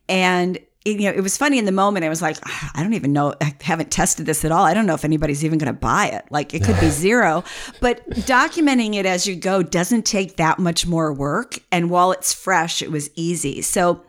[0.09, 0.59] And
[0.93, 2.05] you know, it was funny in the moment.
[2.05, 3.35] I was like, ah, I don't even know.
[3.41, 4.65] I haven't tested this at all.
[4.65, 6.25] I don't know if anybody's even going to buy it.
[6.31, 7.45] Like, it could be zero.
[7.81, 11.59] But documenting it as you go doesn't take that much more work.
[11.71, 13.63] And while it's fresh, it was easy.
[13.63, 14.03] So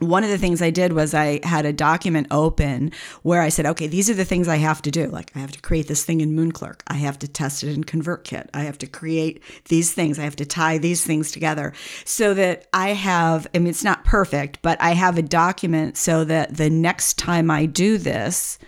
[0.00, 2.92] one of the things I did was I had a document open
[3.22, 5.06] where I said, okay, these are the things I have to do.
[5.06, 6.80] Like I have to create this thing in MoonClerk.
[6.88, 8.48] I have to test it in ConvertKit.
[8.54, 10.18] I have to create these things.
[10.18, 11.72] I have to tie these things together
[12.04, 16.24] so that I have, I mean, it's not perfect, but I have a document so
[16.24, 18.58] that the next time I do this,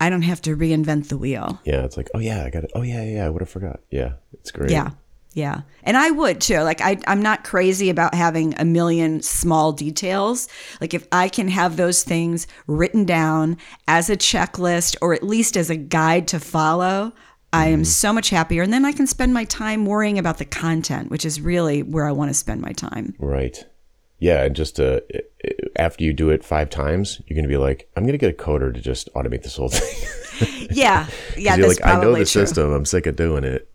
[0.00, 1.60] I don't have to reinvent the wheel.
[1.64, 1.84] Yeah.
[1.84, 2.72] It's like, oh yeah, I got it.
[2.74, 3.80] Oh yeah, yeah, I would have forgot.
[3.90, 4.14] Yeah.
[4.32, 4.70] It's great.
[4.70, 4.90] Yeah.
[5.34, 5.62] Yeah.
[5.82, 6.60] And I would too.
[6.60, 10.48] Like I I'm not crazy about having a million small details.
[10.80, 13.56] Like if I can have those things written down
[13.88, 17.12] as a checklist or at least as a guide to follow,
[17.52, 17.84] I am mm-hmm.
[17.84, 21.24] so much happier and then I can spend my time worrying about the content, which
[21.24, 23.14] is really where I want to spend my time.
[23.18, 23.64] Right.
[24.18, 25.00] Yeah, and just uh,
[25.74, 28.30] after you do it 5 times, you're going to be like, I'm going to get
[28.30, 30.68] a coder to just automate this whole thing.
[30.70, 31.08] yeah.
[31.36, 32.26] Yeah, you're like I know the true.
[32.26, 32.72] system.
[32.72, 33.71] I'm sick of doing it.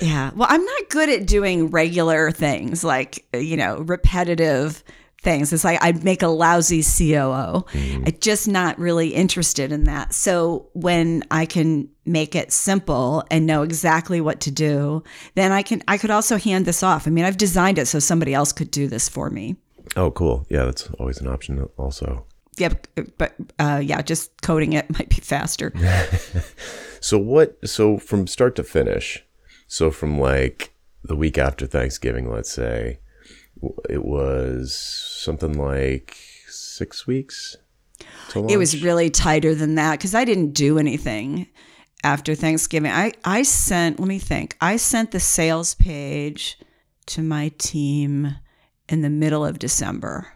[0.00, 0.30] Yeah.
[0.34, 4.82] Well, I'm not good at doing regular things like, you know, repetitive
[5.22, 5.52] things.
[5.52, 7.64] It's like I'd make a lousy COO.
[7.64, 8.04] Mm-hmm.
[8.06, 10.14] I'm just not really interested in that.
[10.14, 15.02] So when I can make it simple and know exactly what to do,
[15.34, 17.06] then I can I could also hand this off.
[17.06, 19.56] I mean, I've designed it so somebody else could do this for me.
[19.96, 20.46] Oh, cool.
[20.48, 22.24] Yeah, that's always an option also.
[22.56, 25.72] Yep, but uh, yeah, just coding it might be faster.
[27.00, 29.24] So what so from start to finish,
[29.70, 32.98] so from like the week after Thanksgiving, let's say,
[33.88, 36.16] it was something like
[36.48, 37.56] 6 weeks
[38.50, 41.46] It was really tighter than that because I didn't do anything
[42.02, 42.90] after Thanksgiving.
[42.90, 46.58] I, I sent, let me think, I sent the sales page
[47.06, 48.34] to my team
[48.88, 50.32] in the middle of December.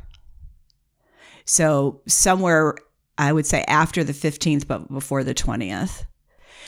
[1.44, 2.76] So somewhere,
[3.18, 6.04] I would say after the 15th, but before the 20th.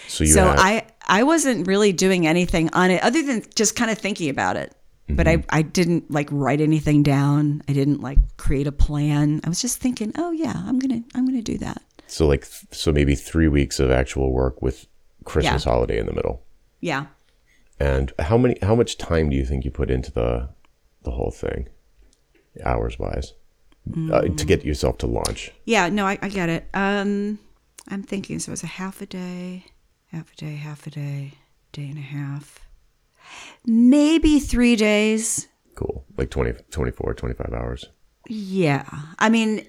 [0.08, 3.76] So you so had, I, I wasn't really doing anything on it other than just
[3.76, 4.74] kind of thinking about it.
[5.08, 7.62] But I, I didn't like write anything down.
[7.68, 9.40] I didn't like create a plan.
[9.44, 11.80] I was just thinking, oh yeah, I'm gonna I'm gonna do that.
[12.08, 14.86] so like so maybe 3 weeks of actual work with
[15.24, 15.72] Christmas Yeah.
[15.72, 16.42] holiday in the middle.
[16.80, 17.06] Yeah.
[17.78, 20.48] And how many how much time do you think you put into the
[21.04, 21.68] the whole thing?
[22.64, 23.32] Hours wise.
[24.12, 25.52] Uh, to get yourself to launch.
[25.66, 26.66] Yeah, no, I, I get it.
[26.74, 27.38] Um,
[27.86, 29.66] I'm thinking so it's a half a day,
[30.12, 31.34] half a day, half a day,
[31.72, 32.60] day and a half,
[33.66, 35.48] maybe three days.
[35.74, 36.04] Cool.
[36.16, 37.86] Like 20 24 25 hours.
[38.28, 38.84] Yeah,
[39.18, 39.66] I mean,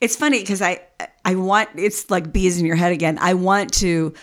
[0.00, 0.80] it's funny because I
[1.24, 3.18] I want it's like bees in your head again.
[3.20, 4.14] I want to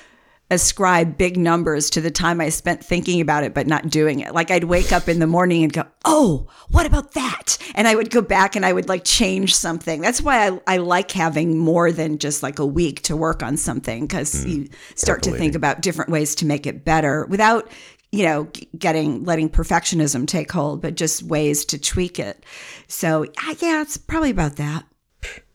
[0.53, 4.33] ascribe big numbers to the time I spent thinking about it but not doing it.
[4.33, 7.95] Like I'd wake up in the morning and go, "Oh, what about that?" And I
[7.95, 10.01] would go back and I would like change something.
[10.01, 13.57] That's why I I like having more than just like a week to work on
[13.57, 14.49] something cuz hmm.
[14.49, 17.69] you start to think about different ways to make it better without
[18.13, 18.47] you know,
[18.77, 22.45] getting letting perfectionism take hold, but just ways to tweak it.
[22.87, 23.25] So,
[23.59, 24.85] yeah, it's probably about that.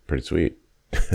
[0.08, 0.58] Pretty sweet.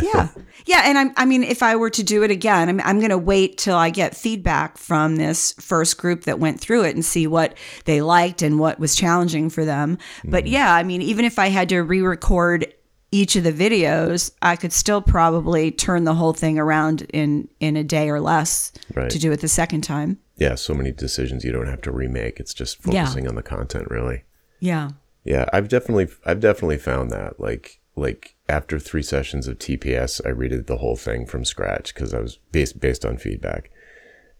[0.01, 0.29] Yeah.
[0.65, 0.81] yeah.
[0.85, 3.17] And I'm, I mean, if I were to do it again, I'm, I'm going to
[3.17, 7.27] wait till I get feedback from this first group that went through it and see
[7.27, 9.97] what they liked and what was challenging for them.
[10.23, 10.51] But mm.
[10.51, 12.73] yeah, I mean, even if I had to re record
[13.11, 17.75] each of the videos, I could still probably turn the whole thing around in, in
[17.75, 19.09] a day or less Right.
[19.11, 20.17] to do it the second time.
[20.37, 22.39] Yeah, so many decisions you don't have to remake.
[22.39, 23.03] It's just Yeah.
[23.05, 24.23] focusing on the content really.
[24.59, 24.89] Yeah.
[25.23, 30.31] Yeah, I've definitely I've definitely found that like like after 3 sessions of TPS, I
[30.31, 33.69] redid the whole thing from scratch cuz I was based based on feedback.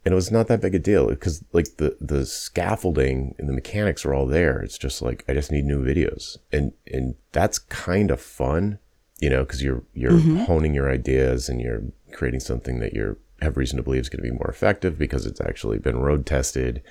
[0.06, 3.54] And it was not that big a deal because like the the scaffolding and the
[3.54, 4.60] mechanics are all there.
[4.60, 6.38] It's just like I just need new videos.
[6.52, 8.80] And and that's kind of fun,
[9.20, 13.58] you know, cuz you're you're honing your ideas and you're creating something that you're have
[13.58, 16.82] reason to believe is going to be more effective because it's actually been road tested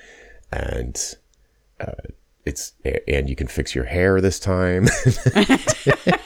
[0.51, 1.15] and
[1.79, 1.91] uh,
[2.45, 2.73] it's
[3.07, 4.87] and you can fix your hair this time.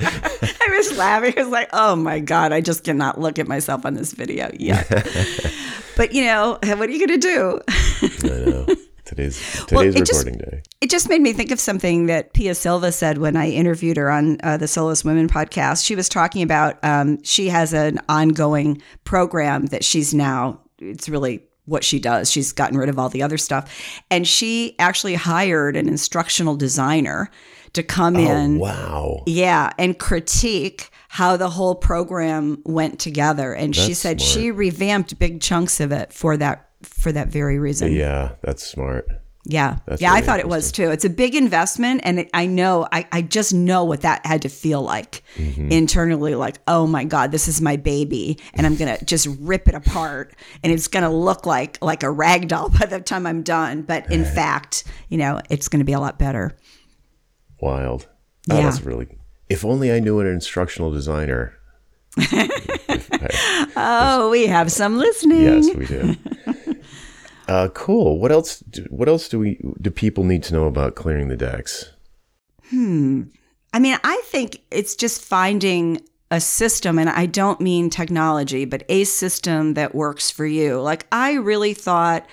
[0.02, 1.34] I was laughing.
[1.36, 4.50] I was like, oh my God, I just cannot look at myself on this video
[4.58, 4.88] yet.
[5.96, 7.60] but you know, what are you going to do?
[7.68, 8.66] I know.
[9.04, 10.62] Today's today's Well, it just- recording day.
[10.80, 14.10] It just made me think of something that Pia Silva said when I interviewed her
[14.10, 15.84] on uh, the Soloist Women podcast.
[15.84, 21.42] She was talking about um, she has an ongoing program that she's now, it's really
[21.66, 22.30] what she does.
[22.30, 23.70] She's gotten rid of all the other stuff.
[24.10, 27.30] And she actually hired an instructional designer
[27.74, 28.56] to come in.
[28.56, 29.22] Oh, wow.
[29.26, 33.52] Yeah, and critique how the whole program went together.
[33.52, 34.32] And she said smart.
[34.32, 37.92] she revamped big chunks of it for that for that very reason.
[37.92, 39.06] Yeah, that's smart.
[39.46, 39.78] Yeah.
[39.86, 40.90] That's yeah, I thought it was too.
[40.90, 42.02] It's a big investment.
[42.04, 45.70] And it, I know, I, I just know what that had to feel like Mm-hmm.
[45.72, 48.38] internally like, oh my God, this is my baby.
[48.54, 50.34] And I'm going to just rip it apart.
[50.62, 53.82] And it's going to look like, like a rag doll by the time I'm done.
[53.82, 56.56] But in fact, you know, it's going to be a lot better.
[57.60, 58.08] Wild.
[58.50, 58.62] Oh, Yeah.
[58.62, 59.18] that's really.
[59.48, 61.54] If only I knew an instructional designer.
[63.76, 65.42] Oh, we have some listening.
[65.42, 66.16] Yes, we do.
[67.48, 68.18] uh, cool.
[68.18, 68.60] What else?
[68.60, 69.90] Do, what else do we do?
[69.90, 71.92] People need to know about clearing the decks.
[72.70, 73.22] Hmm.
[73.72, 76.00] I mean, I think it's just finding
[76.30, 80.80] a system, and I don't mean technology, but a system that works for you.
[80.80, 82.26] Like, I really thought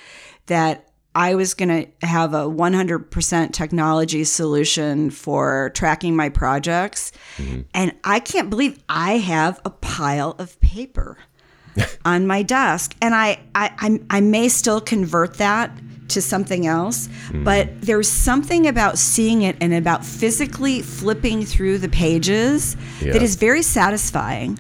[0.48, 0.87] that
[1.18, 7.12] I was going to have a 100% technology solution for tracking my projects.
[7.38, 7.62] Mm-hmm.
[7.74, 11.18] And I can't believe I have a pile of paper
[12.06, 12.96] on my desk.
[13.02, 15.72] And I, I, I, I may still convert that
[16.10, 17.44] to something else, mm.
[17.44, 23.14] but there's something about seeing it and about physically flipping through the pages Yeah.
[23.14, 24.60] that is very satisfying.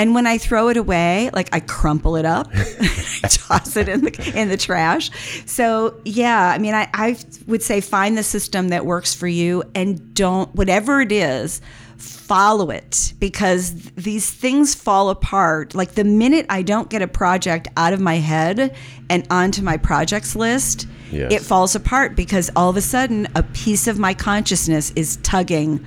[0.00, 4.00] And when I throw it away, like I crumple it up, I toss it in
[4.00, 5.10] the in the trash.
[5.44, 9.62] So yeah, I mean, I, I would say find the system that works for you,
[9.74, 11.60] and don't whatever it is,
[11.98, 15.74] follow it because these things fall apart.
[15.74, 18.74] Like the minute I don't get a project out of my head
[19.10, 21.30] and onto my projects list, Yes.
[21.30, 25.84] it falls apart because all of a sudden a piece of my consciousness is tugging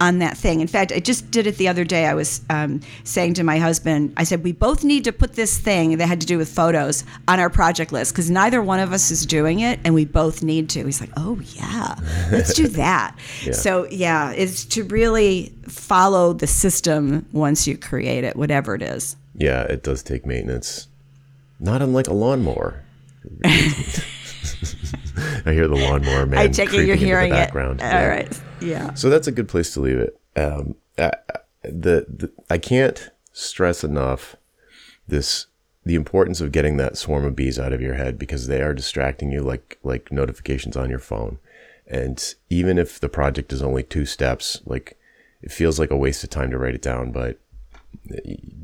[0.00, 0.60] on that thing.
[0.60, 2.06] In fact, I just did it the other day.
[2.06, 5.58] I was um, saying to my husband, I said, we both need to put this
[5.58, 8.92] thing that had to do with photos on our project list because neither one of
[8.92, 10.84] us is doing it and we both need to.
[10.84, 11.94] He's like, oh, yeah,
[12.30, 13.16] let's do that.
[13.52, 19.16] So, yeah, it's to really follow the system once you create it, whatever it is.
[19.34, 20.88] Yeah, it does take maintenance.
[21.60, 22.82] Not unlike a lawnmower.
[23.44, 23.48] I
[25.52, 26.38] hear the lawnmower man.
[26.38, 27.36] I take it you're the hearing it.
[27.36, 27.80] background.
[27.80, 28.06] All Yeah.
[28.06, 28.40] right.
[28.60, 28.94] Yeah.
[28.94, 30.18] So that's a good place to leave it.
[30.36, 31.12] Um, I,
[31.62, 34.36] the, the I can't stress enough
[35.08, 35.46] this
[35.84, 38.74] the importance of getting that swarm of bees out of your head because they are
[38.74, 41.38] distracting you like like notifications on your phone.
[41.86, 44.98] And even if the project is only two steps, like
[45.42, 47.38] it feels like a waste of time to write it down, but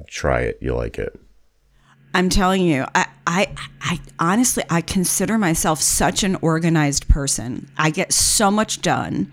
[0.09, 1.18] try it, you'll like it.
[2.14, 7.70] I'm telling you, I, I, I honestly, I consider myself such an organized person.
[7.78, 9.32] I get so much done,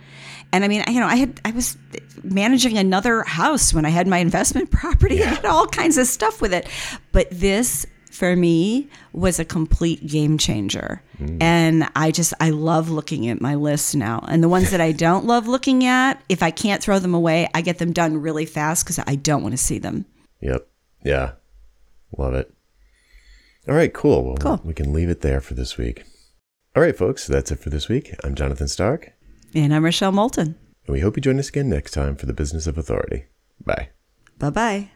[0.51, 1.77] and I mean, you know, I had, I was
[2.23, 5.23] managing another house when I had my investment property.
[5.23, 6.67] I had all kinds of stuff with it,
[7.11, 11.01] but this for me was a complete game changer.
[11.19, 11.37] Mm.
[11.41, 14.25] And I just, I love looking at my list now.
[14.27, 17.47] And the ones that I don't love looking at, if I can't throw them away,
[17.53, 20.05] I get them done really fast because I don't want to see them.
[20.41, 20.67] Yep.
[21.05, 21.31] Yeah.
[22.17, 22.53] Love it.
[23.67, 24.25] All right, cool.
[24.25, 24.61] Well, Cool.
[24.63, 26.03] we can leave it there for this week.
[26.75, 28.15] All right, folks, that's it for this week.
[28.23, 29.13] I'm Jonathan Stark,
[29.55, 30.55] And I'm Rochelle Moulton.
[30.85, 33.25] and we hope you join us again next time for the Business of Authority.
[33.65, 33.89] Bye.
[34.37, 34.91] Bye bye.